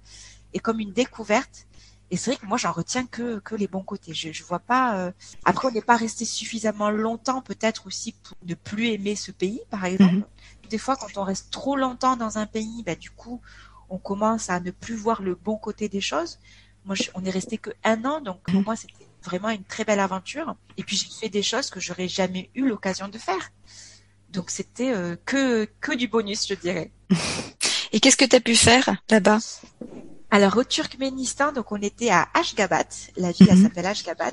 et 0.54 0.60
comme 0.60 0.78
une 0.78 0.92
découverte. 0.92 1.66
Et 2.12 2.16
c'est 2.18 2.32
vrai 2.32 2.38
que 2.40 2.46
moi, 2.46 2.58
j'en 2.58 2.72
retiens 2.72 3.06
que, 3.06 3.38
que 3.40 3.54
les 3.54 3.66
bons 3.66 3.82
côtés. 3.82 4.12
Je, 4.12 4.32
je 4.32 4.44
vois 4.44 4.58
pas. 4.60 4.96
euh, 4.98 5.12
Après, 5.46 5.66
on 5.68 5.70
n'est 5.72 5.80
pas 5.80 5.96
resté 5.96 6.26
suffisamment 6.26 6.90
longtemps, 6.90 7.40
peut-être 7.40 7.86
aussi 7.86 8.12
pour 8.22 8.36
ne 8.46 8.54
plus 8.54 8.88
aimer 8.88 9.16
ce 9.16 9.32
pays, 9.32 9.62
par 9.70 9.86
exemple. 9.86 10.16
Mhm. 10.16 10.24
Des 10.68 10.76
fois, 10.78 10.94
quand 10.96 11.16
on 11.16 11.24
reste 11.24 11.50
trop 11.50 11.74
longtemps 11.74 12.16
dans 12.16 12.36
un 12.36 12.46
pays, 12.46 12.82
bah, 12.84 12.96
du 12.96 13.10
coup, 13.10 13.40
on 13.88 13.98
commence 13.98 14.50
à 14.50 14.60
ne 14.60 14.70
plus 14.70 14.94
voir 14.94 15.22
le 15.22 15.34
bon 15.34 15.56
côté 15.56 15.88
des 15.88 16.02
choses. 16.02 16.38
Moi, 16.84 16.94
je- 16.96 17.10
on 17.14 17.24
est 17.24 17.30
resté 17.30 17.56
que 17.56 17.70
un 17.82 18.04
an, 18.04 18.20
donc 18.20 18.42
pour 18.42 18.56
Mhm. 18.56 18.64
moi, 18.66 18.76
c'était 18.76 19.08
vraiment 19.24 19.48
une 19.48 19.64
très 19.64 19.84
belle 19.84 20.00
aventure. 20.00 20.54
Et 20.76 20.82
puis, 20.84 20.96
j'ai 20.96 21.08
fait 21.18 21.28
des 21.30 21.42
choses 21.42 21.70
que 21.70 21.80
j'aurais 21.80 22.08
jamais 22.08 22.50
eu 22.54 22.68
l'occasion 22.68 23.08
de 23.08 23.18
faire. 23.18 23.50
Donc, 24.30 24.50
c'était 24.50 24.92
euh, 24.92 25.16
que 25.24 25.64
que 25.80 25.92
du 25.94 26.08
bonus, 26.08 26.46
je 26.46 26.54
dirais. 26.54 26.92
Et 27.92 28.00
qu'est-ce 28.00 28.16
que 28.18 28.24
tu 28.26 28.36
as 28.36 28.40
pu 28.40 28.54
faire 28.56 28.96
là-bas? 29.10 29.38
Alors 30.34 30.56
au 30.56 30.64
Turkménistan, 30.64 31.52
donc 31.52 31.72
on 31.72 31.76
était 31.82 32.08
à 32.08 32.26
Ashgabat, 32.32 32.88
la 33.18 33.32
ville 33.32 33.52
Mhm. 33.52 33.62
s'appelle 33.64 33.84
Ashgabat. 33.84 34.30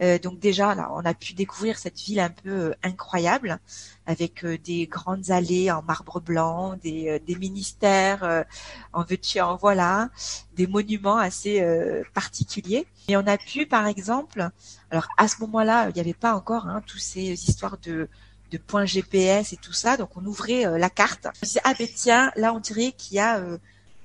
Euh, 0.00 0.20
donc 0.20 0.38
déjà 0.38 0.76
là, 0.76 0.88
on 0.94 1.04
a 1.04 1.14
pu 1.14 1.32
découvrir 1.34 1.78
cette 1.78 1.98
ville 1.98 2.20
un 2.20 2.30
peu 2.30 2.50
euh, 2.50 2.74
incroyable, 2.84 3.58
avec 4.06 4.44
euh, 4.44 4.56
des 4.56 4.86
grandes 4.86 5.32
allées 5.32 5.68
en 5.72 5.82
marbre 5.82 6.20
blanc, 6.20 6.76
des, 6.80 7.08
euh, 7.08 7.18
des 7.26 7.34
ministères 7.34 8.22
euh, 8.22 8.44
en 8.92 9.02
veux-tu 9.02 9.40
en 9.40 9.56
voilà, 9.56 10.10
des 10.54 10.68
monuments 10.68 11.16
assez 11.18 11.60
euh, 11.60 12.04
particuliers. 12.14 12.86
Et 13.08 13.16
on 13.16 13.26
a 13.26 13.36
pu 13.36 13.66
par 13.66 13.88
exemple, 13.88 14.48
alors 14.92 15.08
à 15.16 15.26
ce 15.26 15.40
moment-là, 15.40 15.88
il 15.88 15.94
n'y 15.94 16.00
avait 16.00 16.14
pas 16.14 16.34
encore 16.36 16.68
hein, 16.68 16.82
tous 16.86 16.98
ces 16.98 17.32
histoires 17.48 17.78
de 17.78 18.08
de 18.52 18.58
points 18.58 18.84
GPS 18.84 19.52
et 19.52 19.56
tout 19.56 19.72
ça, 19.72 19.96
donc 19.96 20.10
on 20.16 20.24
ouvrait 20.24 20.66
euh, 20.66 20.78
la 20.78 20.88
carte. 20.88 21.26
On 21.26 21.44
disait, 21.44 21.60
ah 21.64 21.74
ben 21.76 21.88
tiens, 21.92 22.30
là 22.36 22.54
on 22.54 22.60
dirait 22.60 22.92
qu'il 22.92 23.16
y 23.16 23.18
a 23.18 23.38
euh, 23.38 23.58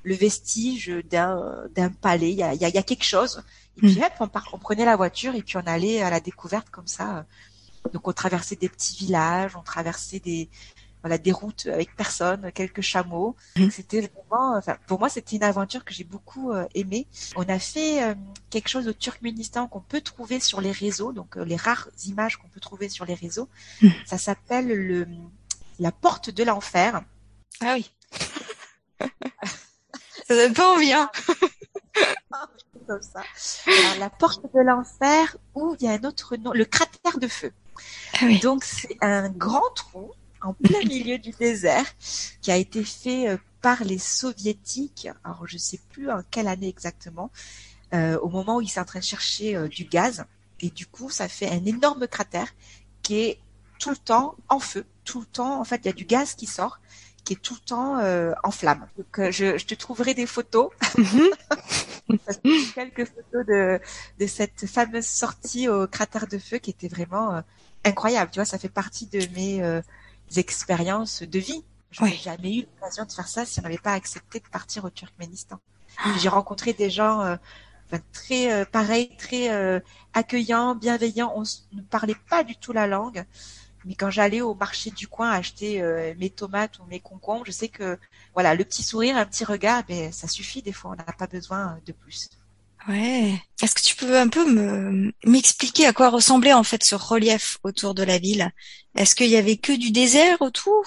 le 0.04 0.16
vestige 0.16 0.90
d'un 1.10 1.66
d'un 1.76 1.90
palais. 1.90 2.32
Il 2.32 2.38
y 2.38 2.44
a, 2.44 2.54
y 2.54 2.66
a, 2.66 2.70
y 2.70 2.78
a 2.78 2.84
quelque 2.84 3.06
chose. 3.06 3.44
Et 3.78 3.82
puis 3.82 4.00
Mm. 4.00 4.04
hop, 4.04 4.14
on, 4.20 4.30
on 4.54 4.58
prenait 4.58 4.86
la 4.86 4.96
voiture 4.96 5.34
et 5.36 5.42
puis 5.42 5.58
on 5.58 5.66
allait 5.66 6.02
à 6.02 6.10
la 6.10 6.20
découverte 6.20 6.70
comme 6.70 6.88
ça. 6.88 7.26
Donc 7.94 8.08
on 8.08 8.14
traversait 8.14 8.56
des 8.56 8.70
petits 8.70 8.96
villages, 8.96 9.56
on 9.56 9.64
traversait 9.64 10.20
des 10.20 10.50
voilà 11.04 11.18
des 11.18 11.32
routes 11.32 11.66
avec 11.66 11.96
personne, 11.96 12.52
quelques 12.54 12.82
chameaux. 12.82 13.36
Mm. 13.56 13.70
C'était 13.72 14.02
vraiment, 14.02 14.56
enfin 14.56 14.78
pour 14.86 15.00
moi 15.00 15.10
c'était 15.10 15.36
une 15.36 15.44
aventure 15.44 15.84
que 15.84 15.94
j'ai 15.94 16.04
beaucoup 16.04 16.52
euh, 16.52 16.68
aimée. 16.76 17.08
On 17.36 17.42
a 17.50 17.58
fait 17.58 18.04
euh, 18.04 18.14
quelque 18.52 18.68
chose 18.70 18.88
au 18.88 18.94
Turkménistan 18.94 19.68
qu'on 19.68 19.82
peut 19.82 20.02
trouver 20.02 20.40
sur 20.40 20.62
les 20.62 20.72
réseaux, 20.72 21.12
donc 21.12 21.38
euh, 21.38 21.44
les 21.46 21.56
rares 21.56 21.90
images 22.06 22.38
qu'on 22.38 22.50
peut 22.50 22.60
trouver 22.60 22.88
sur 22.88 23.06
les 23.06 23.16
réseaux. 23.16 23.50
Mm. 23.82 23.88
Ça 24.06 24.18
s'appelle 24.20 24.68
le 24.68 25.08
la 25.80 25.92
porte 25.92 26.30
de 26.30 26.44
l'enfer. 26.44 27.02
Ah 27.62 27.74
oui. 27.76 27.92
ça 30.32 30.48
donne 30.48 30.54
pas 30.54 30.74
envie, 30.74 30.94
hein 30.94 31.10
comme 32.88 33.02
ça. 33.02 33.22
Alors, 33.67 34.00
la 34.00 34.10
porte 34.10 34.44
de 34.54 34.60
l'enfer, 34.60 35.38
où 35.56 35.76
il 35.80 35.86
y 35.86 35.89
a 35.89 35.94
un 35.94 36.04
autre 36.04 36.36
nom, 36.36 36.52
le 36.54 36.65
cratère 36.65 37.20
de 37.20 37.28
feu. 37.28 37.52
Ah 38.13 38.26
oui. 38.26 38.39
Donc 38.39 38.63
c'est 38.63 38.98
un 39.02 39.30
grand 39.30 39.70
trou 39.76 40.12
en 40.41 40.54
plein 40.54 40.80
milieu 40.86 41.17
du 41.17 41.32
désert 41.32 41.86
qui 42.41 42.52
a 42.52 42.58
été 42.58 42.84
fait 42.84 43.30
euh, 43.30 43.38
par 43.62 43.84
les 43.84 44.00
soviétiques. 44.00 45.08
Alors 45.24 45.48
je 45.48 45.58
sais 45.58 45.80
plus 45.91 46.10
en 46.12 46.22
quelle 46.30 46.48
année 46.48 46.67
exactement, 46.67 47.32
euh, 47.94 48.20
au 48.20 48.30
moment 48.30 48.58
où 48.58 48.62
ils 48.62 48.70
sont 48.70 48.82
en 48.82 48.86
train 48.86 49.00
de 49.00 49.06
chercher 49.06 49.56
euh, 49.56 49.67
du 49.67 49.86
gaz. 49.86 50.26
Et 50.60 50.70
du 50.70 50.86
coup, 50.86 51.10
ça 51.10 51.28
fait 51.28 51.50
un 51.50 51.65
énorme 51.65 52.08
cratère 52.08 52.48
qui 53.02 53.20
est 53.20 53.39
tout 53.80 53.89
le 53.89 53.98
temps 53.98 54.36
en 54.48 54.60
feu. 54.60 54.86
Tout 55.04 55.22
le 55.22 55.26
temps, 55.26 55.60
en 55.60 55.63
fait, 55.63 55.78
il 55.84 55.86
y 55.86 55.89
a 55.89 55.94
du 55.94 56.06
gaz 56.06 56.36
qui 56.36 56.46
sort, 56.46 56.80
qui 57.32 57.38
est 57.38 57.41
tout 57.41 57.54
le 57.56 57.65
temps 57.65 58.00
euh, 58.00 58.34
en 58.44 58.52
flamme. 58.52 58.88
Donc 58.98 59.20
euh, 59.20 59.32
je, 59.32 59.58
je 59.58 59.65
te 59.65 59.76
trouverai 59.76 60.13
des 60.13 60.26
photos 60.26 60.70
Mhm. 60.98 61.30
quelques 62.76 63.06
photos 63.06 63.46
de, 63.48 63.80
de 64.20 64.28
cette 64.28 64.67
fameuse 64.67 65.06
sortie 65.06 65.70
au 65.70 65.88
cratère 65.88 66.28
de 66.28 66.38
feu 66.38 66.58
qui 66.58 66.72
était 66.72 66.88
vraiment 66.88 67.36
euh, 67.36 67.41
incroyable. 67.86 68.32
Tu 68.32 68.39
vois, 68.39 68.46
ça 68.46 68.60
fait 68.60 68.70
partie 68.70 69.08
de 69.08 69.20
mes 69.36 69.63
euh, 69.63 69.82
expériences 70.36 71.24
de 71.24 71.39
vie. 71.39 71.63
Je 71.91 72.02
n'aurais 72.02 72.15
jamais 72.15 72.58
eu 72.58 72.62
l'occasion 72.62 73.06
de 73.06 73.12
faire 73.12 73.28
ça 73.28 73.46
si 73.46 73.60
on 73.60 73.63
n'avait 73.63 73.78
pas 73.78 73.94
accepté 73.94 74.39
de 74.39 74.48
partir 74.48 74.86
au 74.86 74.89
Turkménistan. 74.89 75.60
J'ai 76.20 76.30
rencontré 76.30 76.74
des 76.74 76.89
gens 76.89 77.38
très 78.13 78.65
pareils, 78.67 79.15
très 79.17 79.50
accueillants, 80.13 80.76
bienveillants. 80.76 81.34
On 81.36 81.44
ne 81.74 81.82
parlait 81.82 82.15
pas 82.30 82.46
du 82.46 82.56
tout 82.56 82.72
la 82.72 82.88
langue. 82.88 83.26
Mais 83.86 83.96
quand 83.96 84.10
j'allais 84.10 84.41
au 84.41 84.54
marché 84.54 84.91
du 84.91 85.08
coin 85.08 85.32
acheter 85.32 85.82
euh, 85.82 86.13
mes 86.17 86.30
tomates 86.30 86.80
ou 86.80 86.86
mes 86.86 87.00
concombres, 87.00 87.46
je 87.46 87.52
sais 87.52 87.67
que 87.67 87.98
voilà, 88.34 88.56
le 88.56 88.63
petit 88.63 88.84
sourire, 88.84 89.17
un 89.17 89.26
petit 89.26 89.46
regard, 89.46 89.84
ben 89.88 90.12
ça 90.12 90.28
suffit 90.28 90.62
des 90.62 90.72
fois. 90.72 90.91
On 90.91 90.96
n'a 90.96 91.13
pas 91.13 91.28
besoin 91.28 91.80
de 91.86 91.91
plus. 91.91 92.30
Ouais. 92.88 93.39
Est-ce 93.62 93.76
que 93.76 93.82
tu 93.82 93.96
peux 93.96 94.17
un 94.17 94.28
peu 94.28 94.50
me 94.52 95.13
m'expliquer 95.24 95.86
à 95.86 95.94
quoi 95.94 96.10
ressemblait 96.10 96.54
en 96.54 96.63
fait 96.63 96.84
ce 96.84 96.96
relief 96.96 97.60
autour 97.63 97.94
de 97.94 98.04
la 98.04 98.17
ville? 98.17 98.52
Est-ce 98.96 99.15
qu'il 99.15 99.30
y 99.30 99.38
avait 99.38 99.58
que 99.58 99.74
du 99.74 99.91
désert 99.91 100.41
autour? 100.41 100.84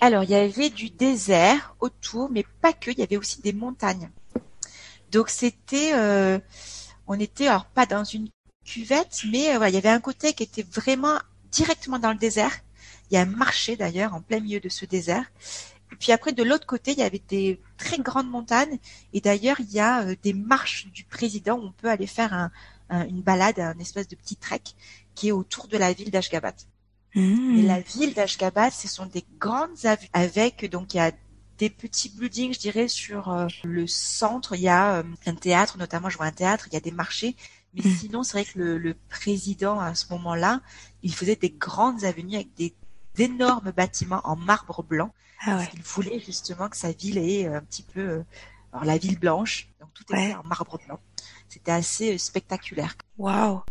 Alors, 0.00 0.24
il 0.24 0.30
y 0.30 0.34
avait 0.34 0.70
du 0.70 0.90
désert 0.90 1.76
autour, 1.80 2.30
mais 2.30 2.44
pas 2.62 2.72
que, 2.72 2.90
il 2.90 2.98
y 2.98 3.02
avait 3.02 3.18
aussi 3.18 3.42
des 3.42 3.52
montagnes. 3.52 4.10
Donc, 5.12 5.28
c'était, 5.28 5.92
euh, 5.94 6.38
on 7.06 7.20
était, 7.20 7.48
alors 7.48 7.66
pas 7.66 7.86
dans 7.86 8.04
une 8.04 8.28
cuvette, 8.64 9.22
mais 9.30 9.50
euh, 9.50 9.56
voilà, 9.58 9.68
il 9.68 9.74
y 9.74 9.78
avait 9.78 9.88
un 9.88 10.00
côté 10.00 10.32
qui 10.32 10.42
était 10.42 10.66
vraiment 10.72 11.18
directement 11.50 11.98
dans 11.98 12.12
le 12.12 12.18
désert. 12.18 12.52
Il 13.10 13.14
y 13.14 13.16
a 13.16 13.22
un 13.22 13.26
marché 13.26 13.76
d'ailleurs 13.76 14.14
en 14.14 14.20
plein 14.20 14.40
milieu 14.40 14.60
de 14.60 14.68
ce 14.68 14.84
désert. 14.84 15.24
Et 15.92 15.96
puis 15.96 16.12
après, 16.12 16.32
de 16.32 16.42
l'autre 16.42 16.66
côté, 16.66 16.92
il 16.92 16.98
y 16.98 17.02
avait 17.02 17.22
des 17.28 17.60
très 17.78 17.98
grandes 17.98 18.28
montagnes. 18.30 18.78
Et 19.14 19.20
d'ailleurs, 19.20 19.58
il 19.60 19.72
y 19.72 19.80
a 19.80 20.02
euh, 20.02 20.14
des 20.22 20.34
marches 20.34 20.86
du 20.88 21.04
président 21.04 21.58
où 21.58 21.64
on 21.64 21.72
peut 21.72 21.88
aller 21.88 22.06
faire 22.06 22.34
un, 22.34 22.50
un- 22.90 23.06
une 23.06 23.22
balade, 23.22 23.58
un 23.58 23.78
espèce 23.78 24.08
de 24.08 24.16
petit 24.16 24.36
trek 24.36 24.62
qui 25.14 25.28
est 25.28 25.32
autour 25.32 25.66
de 25.68 25.78
la 25.78 25.92
ville 25.92 26.10
d'Ashgabat. 26.10 26.54
Hmm. 27.14 27.56
Et 27.58 27.62
la 27.62 27.80
ville 27.80 28.12
d'Ashgabat, 28.14 28.70
ce 28.70 28.86
sont 28.88 29.06
des 29.06 29.24
grandes 29.40 29.84
avenues 29.84 30.08
avec 30.12 30.68
donc 30.70 30.92
il 30.94 30.98
y 30.98 31.00
a 31.00 31.12
des 31.56 31.70
petits 31.70 32.10
buildings, 32.10 32.52
je 32.54 32.58
dirais, 32.60 32.86
sur 32.86 33.30
euh, 33.30 33.46
le 33.64 33.86
centre. 33.86 34.54
Il 34.54 34.60
y 34.60 34.68
a 34.68 34.96
euh, 34.98 35.02
un 35.26 35.34
théâtre, 35.34 35.78
notamment 35.78 36.10
je 36.10 36.16
vois 36.18 36.26
un 36.26 36.32
théâtre, 36.32 36.68
il 36.70 36.74
y 36.74 36.76
a 36.76 36.80
des 36.80 36.92
marchés. 36.92 37.34
Mais 37.74 37.82
Mm. 37.84 37.96
sinon, 37.96 38.22
c'est 38.22 38.32
vrai 38.32 38.44
que 38.44 38.58
le, 38.58 38.78
le 38.78 38.94
président, 39.08 39.78
à 39.80 39.94
ce 39.94 40.06
moment-là, 40.12 40.60
il 41.02 41.14
faisait 41.14 41.36
des 41.36 41.50
grandes 41.50 42.04
avenues 42.04 42.36
avec 42.36 42.54
des 42.54 42.74
d'énormes 43.14 43.72
bâtiments 43.72 44.20
en 44.24 44.36
marbre 44.36 44.82
blanc. 44.84 45.12
Ah 45.40 45.50
ouais. 45.50 45.56
Parce 45.56 45.68
qu'il 45.70 45.82
voulait 45.82 46.20
justement 46.20 46.68
que 46.68 46.76
sa 46.76 46.92
ville 46.92 47.18
ait 47.18 47.46
euh, 47.48 47.56
un 47.58 47.62
petit 47.62 47.82
peu, 47.82 48.00
euh, 48.00 48.22
alors 48.72 48.84
la 48.84 48.96
ville 48.98 49.18
blanche, 49.18 49.68
donc 49.80 49.88
tout 49.94 50.04
était 50.04 50.14
Ouais. 50.14 50.34
en 50.34 50.44
marbre 50.44 50.78
blanc. 50.86 51.00
C'était 51.48 51.72
assez 51.72 52.14
euh, 52.14 52.18
spectaculaire. 52.18 52.94
Waouh. 53.16 53.62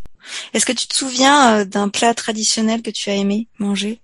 Est-ce 0.53 0.65
que 0.65 0.73
tu 0.73 0.87
te 0.87 0.95
souviens 0.95 1.63
d'un 1.65 1.87
plat 1.89 2.13
traditionnel 2.13 2.81
que 2.81 2.89
tu 2.89 3.09
as 3.09 3.15
aimé 3.15 3.47
manger? 3.59 4.01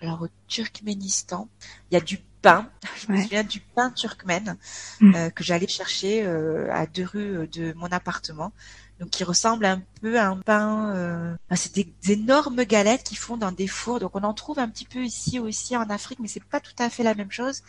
Alors 0.00 0.22
au 0.22 0.28
Turkménistan, 0.48 1.48
il 1.90 1.94
y 1.94 1.96
a 1.96 2.00
du 2.00 2.18
pain. 2.42 2.68
Je 3.06 3.10
me 3.12 3.20
souviens 3.22 3.42
du 3.44 3.60
pain 3.60 3.90
turkmène 3.90 4.56
Mm. 5.00 5.14
euh, 5.16 5.30
que 5.30 5.42
j'allais 5.42 5.66
chercher 5.68 6.24
euh, 6.24 6.72
à 6.72 6.86
deux 6.86 7.04
rues 7.06 7.48
de 7.48 7.72
mon 7.74 7.86
appartement. 7.86 8.52
Donc 9.00 9.10
qui 9.10 9.24
ressemble 9.24 9.64
un 9.64 9.82
peu 10.00 10.18
à 10.18 10.28
un 10.28 10.36
pain. 10.36 10.94
Euh... 10.94 11.34
c'est 11.56 11.74
des, 11.74 11.92
des 12.02 12.12
énormes 12.12 12.64
galettes 12.64 13.02
qui 13.02 13.16
font 13.16 13.36
dans 13.36 13.52
des 13.52 13.66
fours. 13.66 14.00
Donc 14.00 14.12
on 14.14 14.22
en 14.22 14.34
trouve 14.34 14.58
un 14.58 14.68
petit 14.68 14.84
peu 14.84 15.04
ici 15.04 15.38
aussi 15.38 15.76
en 15.76 15.88
Afrique, 15.90 16.20
mais 16.20 16.28
c'est 16.28 16.44
pas 16.44 16.60
tout 16.60 16.74
à 16.78 16.90
fait 16.90 17.02
la 17.02 17.14
même 17.14 17.30
chose. 17.30 17.62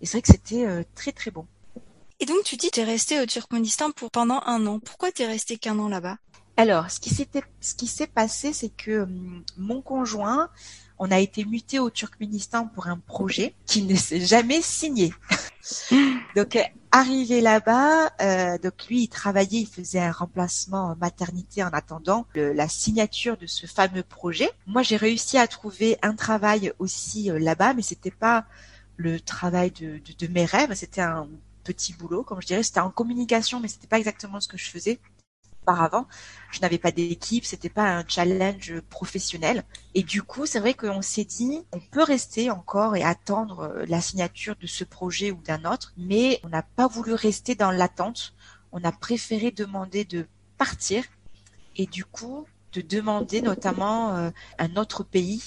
Et 0.00 0.06
c'est 0.06 0.18
vrai 0.18 0.22
que 0.22 0.28
c'était 0.28 0.66
euh, 0.66 0.82
très 0.94 1.12
très 1.12 1.30
bon. 1.30 1.46
Et 2.18 2.26
donc 2.26 2.44
tu 2.44 2.56
dis 2.56 2.70
t'es 2.70 2.84
resté 2.84 3.20
au 3.20 3.26
Turkménistan 3.26 3.92
pour 3.92 4.10
pendant 4.10 4.42
un 4.46 4.66
an. 4.66 4.78
Pourquoi 4.78 5.12
t'es 5.12 5.26
resté 5.26 5.58
qu'un 5.58 5.78
an 5.78 5.88
là-bas? 5.88 6.16
Alors, 6.56 6.90
ce 6.90 7.00
qui 7.00 7.08
s'était, 7.08 7.42
ce 7.62 7.74
qui 7.74 7.86
s'est 7.86 8.06
passé, 8.06 8.52
c'est 8.52 8.68
que 8.68 9.04
hum, 9.04 9.42
mon 9.56 9.80
conjoint, 9.80 10.50
on 10.98 11.10
a 11.10 11.18
été 11.18 11.46
muté 11.46 11.78
au 11.78 11.88
Turkménistan 11.88 12.66
pour 12.66 12.86
un 12.88 12.98
projet 12.98 13.54
qui 13.64 13.82
ne 13.82 13.96
s'est 13.96 14.20
jamais 14.20 14.60
signé. 14.60 15.14
donc 16.36 16.58
arrivé 16.92 17.40
là-bas, 17.40 18.10
euh, 18.20 18.58
donc 18.58 18.86
lui 18.88 19.02
il 19.02 19.08
travaillait, 19.08 19.60
il 19.60 19.66
faisait 19.66 20.00
un 20.00 20.12
remplacement 20.12 20.96
maternité 21.00 21.62
en 21.62 21.68
attendant 21.68 22.26
la 22.34 22.68
signature 22.68 23.36
de 23.36 23.46
ce 23.46 23.66
fameux 23.66 24.02
projet. 24.02 24.50
Moi 24.66 24.82
j'ai 24.82 24.96
réussi 24.96 25.38
à 25.38 25.46
trouver 25.46 25.98
un 26.02 26.14
travail 26.14 26.72
aussi 26.78 27.30
euh, 27.30 27.38
là-bas, 27.38 27.74
mais 27.74 27.82
c'était 27.82 28.10
pas 28.10 28.44
le 28.96 29.20
travail 29.20 29.70
de, 29.70 29.98
de, 29.98 30.26
de 30.26 30.32
mes 30.32 30.44
rêves, 30.44 30.74
c'était 30.74 31.00
un 31.00 31.28
petit 31.64 31.92
boulot, 31.92 32.22
comme 32.22 32.40
je 32.40 32.46
dirais, 32.46 32.62
c'était 32.62 32.80
en 32.80 32.90
communication, 32.90 33.60
mais 33.60 33.68
c'était 33.68 33.86
pas 33.86 33.98
exactement 33.98 34.40
ce 34.40 34.48
que 34.48 34.58
je 34.58 34.68
faisais 34.68 34.98
auparavant. 35.62 36.06
Je 36.50 36.60
n'avais 36.60 36.78
pas 36.78 36.90
d'équipe, 36.90 37.44
c'était 37.44 37.68
pas 37.68 37.84
un 37.84 38.04
challenge 38.06 38.80
professionnel. 38.90 39.64
Et 39.94 40.02
du 40.02 40.22
coup, 40.22 40.46
c'est 40.46 40.60
vrai 40.60 40.74
qu'on 40.74 41.02
s'est 41.02 41.24
dit, 41.24 41.62
on 41.72 41.80
peut 41.80 42.02
rester 42.02 42.50
encore 42.50 42.96
et 42.96 43.02
attendre 43.02 43.60
euh, 43.60 43.84
la 43.86 44.00
signature 44.00 44.56
de 44.60 44.66
ce 44.66 44.84
projet 44.84 45.30
ou 45.30 45.40
d'un 45.42 45.64
autre, 45.70 45.92
mais 45.96 46.40
on 46.44 46.48
n'a 46.48 46.62
pas 46.62 46.86
voulu 46.86 47.14
rester 47.14 47.54
dans 47.54 47.70
l'attente. 47.70 48.34
On 48.72 48.82
a 48.84 48.92
préféré 48.92 49.50
demander 49.50 50.04
de 50.04 50.26
partir 50.58 51.04
et 51.76 51.86
du 51.86 52.04
coup 52.04 52.46
de 52.72 52.80
demander 52.80 53.42
notamment 53.42 54.14
euh, 54.16 54.30
un 54.58 54.76
autre 54.76 55.02
pays. 55.02 55.42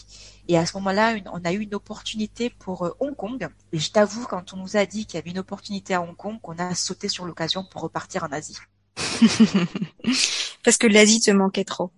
Et 0.47 0.57
à 0.57 0.65
ce 0.65 0.75
moment-là, 0.77 1.15
on 1.31 1.45
a 1.45 1.53
eu 1.53 1.59
une 1.59 1.75
opportunité 1.75 2.49
pour 2.49 2.85
euh, 2.85 2.95
Hong 2.99 3.15
Kong. 3.15 3.47
Et 3.71 3.79
je 3.79 3.91
t'avoue, 3.91 4.25
quand 4.25 4.53
on 4.53 4.57
nous 4.57 4.75
a 4.75 4.85
dit 4.85 5.05
qu'il 5.05 5.15
y 5.15 5.21
avait 5.21 5.31
une 5.31 5.39
opportunité 5.39 5.93
à 5.93 6.01
Hong 6.01 6.15
Kong, 6.15 6.39
qu'on 6.41 6.57
a 6.59 6.75
sauté 6.75 7.07
sur 7.07 7.25
l'occasion 7.25 7.63
pour 7.63 7.81
repartir 7.81 8.23
en 8.23 8.31
Asie. 8.31 8.57
parce 10.63 10.77
que 10.77 10.87
l'Asie 10.87 11.21
te 11.21 11.31
manquait 11.31 11.63
trop. 11.63 11.91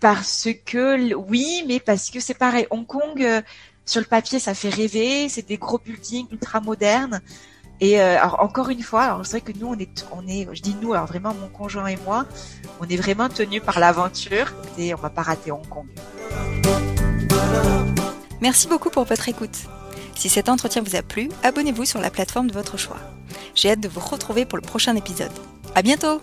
Parce 0.00 0.48
que 0.64 1.14
oui, 1.14 1.64
mais 1.66 1.80
parce 1.80 2.10
que 2.10 2.20
c'est 2.20 2.34
pareil. 2.34 2.66
Hong 2.70 2.86
Kong, 2.86 3.22
euh, 3.22 3.40
sur 3.84 4.00
le 4.00 4.06
papier, 4.06 4.38
ça 4.38 4.54
fait 4.54 4.68
rêver. 4.68 5.28
C'est 5.28 5.46
des 5.46 5.56
gros 5.56 5.78
buildings 5.78 6.26
ultra 6.30 6.60
modernes. 6.60 7.20
Et 7.80 8.00
euh, 8.00 8.18
alors 8.18 8.42
encore 8.42 8.70
une 8.70 8.82
fois, 8.82 9.02
alors 9.02 9.26
c'est 9.26 9.40
vrai 9.40 9.52
que 9.52 9.58
nous 9.58 9.66
on 9.66 9.78
est, 9.78 10.06
on 10.12 10.26
est, 10.26 10.48
je 10.54 10.62
dis 10.62 10.74
nous, 10.80 10.94
alors 10.94 11.06
vraiment 11.06 11.34
mon 11.34 11.48
conjoint 11.48 11.86
et 11.88 11.98
moi, 12.06 12.24
on 12.80 12.88
est 12.88 12.96
vraiment 12.96 13.28
tenus 13.28 13.62
par 13.62 13.80
l'aventure 13.80 14.54
et 14.78 14.94
on 14.94 14.96
va 14.96 15.10
pas 15.10 15.22
rater 15.22 15.50
Hong 15.50 15.68
Kong. 15.68 15.86
Merci 18.40 18.66
beaucoup 18.66 18.88
pour 18.88 19.04
votre 19.04 19.28
écoute. 19.28 19.58
Si 20.14 20.30
cet 20.30 20.48
entretien 20.48 20.82
vous 20.82 20.96
a 20.96 21.02
plu, 21.02 21.28
abonnez-vous 21.42 21.84
sur 21.84 22.00
la 22.00 22.10
plateforme 22.10 22.48
de 22.48 22.54
votre 22.54 22.78
choix. 22.78 22.96
J'ai 23.54 23.70
hâte 23.70 23.80
de 23.80 23.88
vous 23.88 24.00
retrouver 24.00 24.46
pour 24.46 24.56
le 24.56 24.62
prochain 24.62 24.96
épisode. 24.96 25.32
À 25.76 25.82
bientôt! 25.82 26.22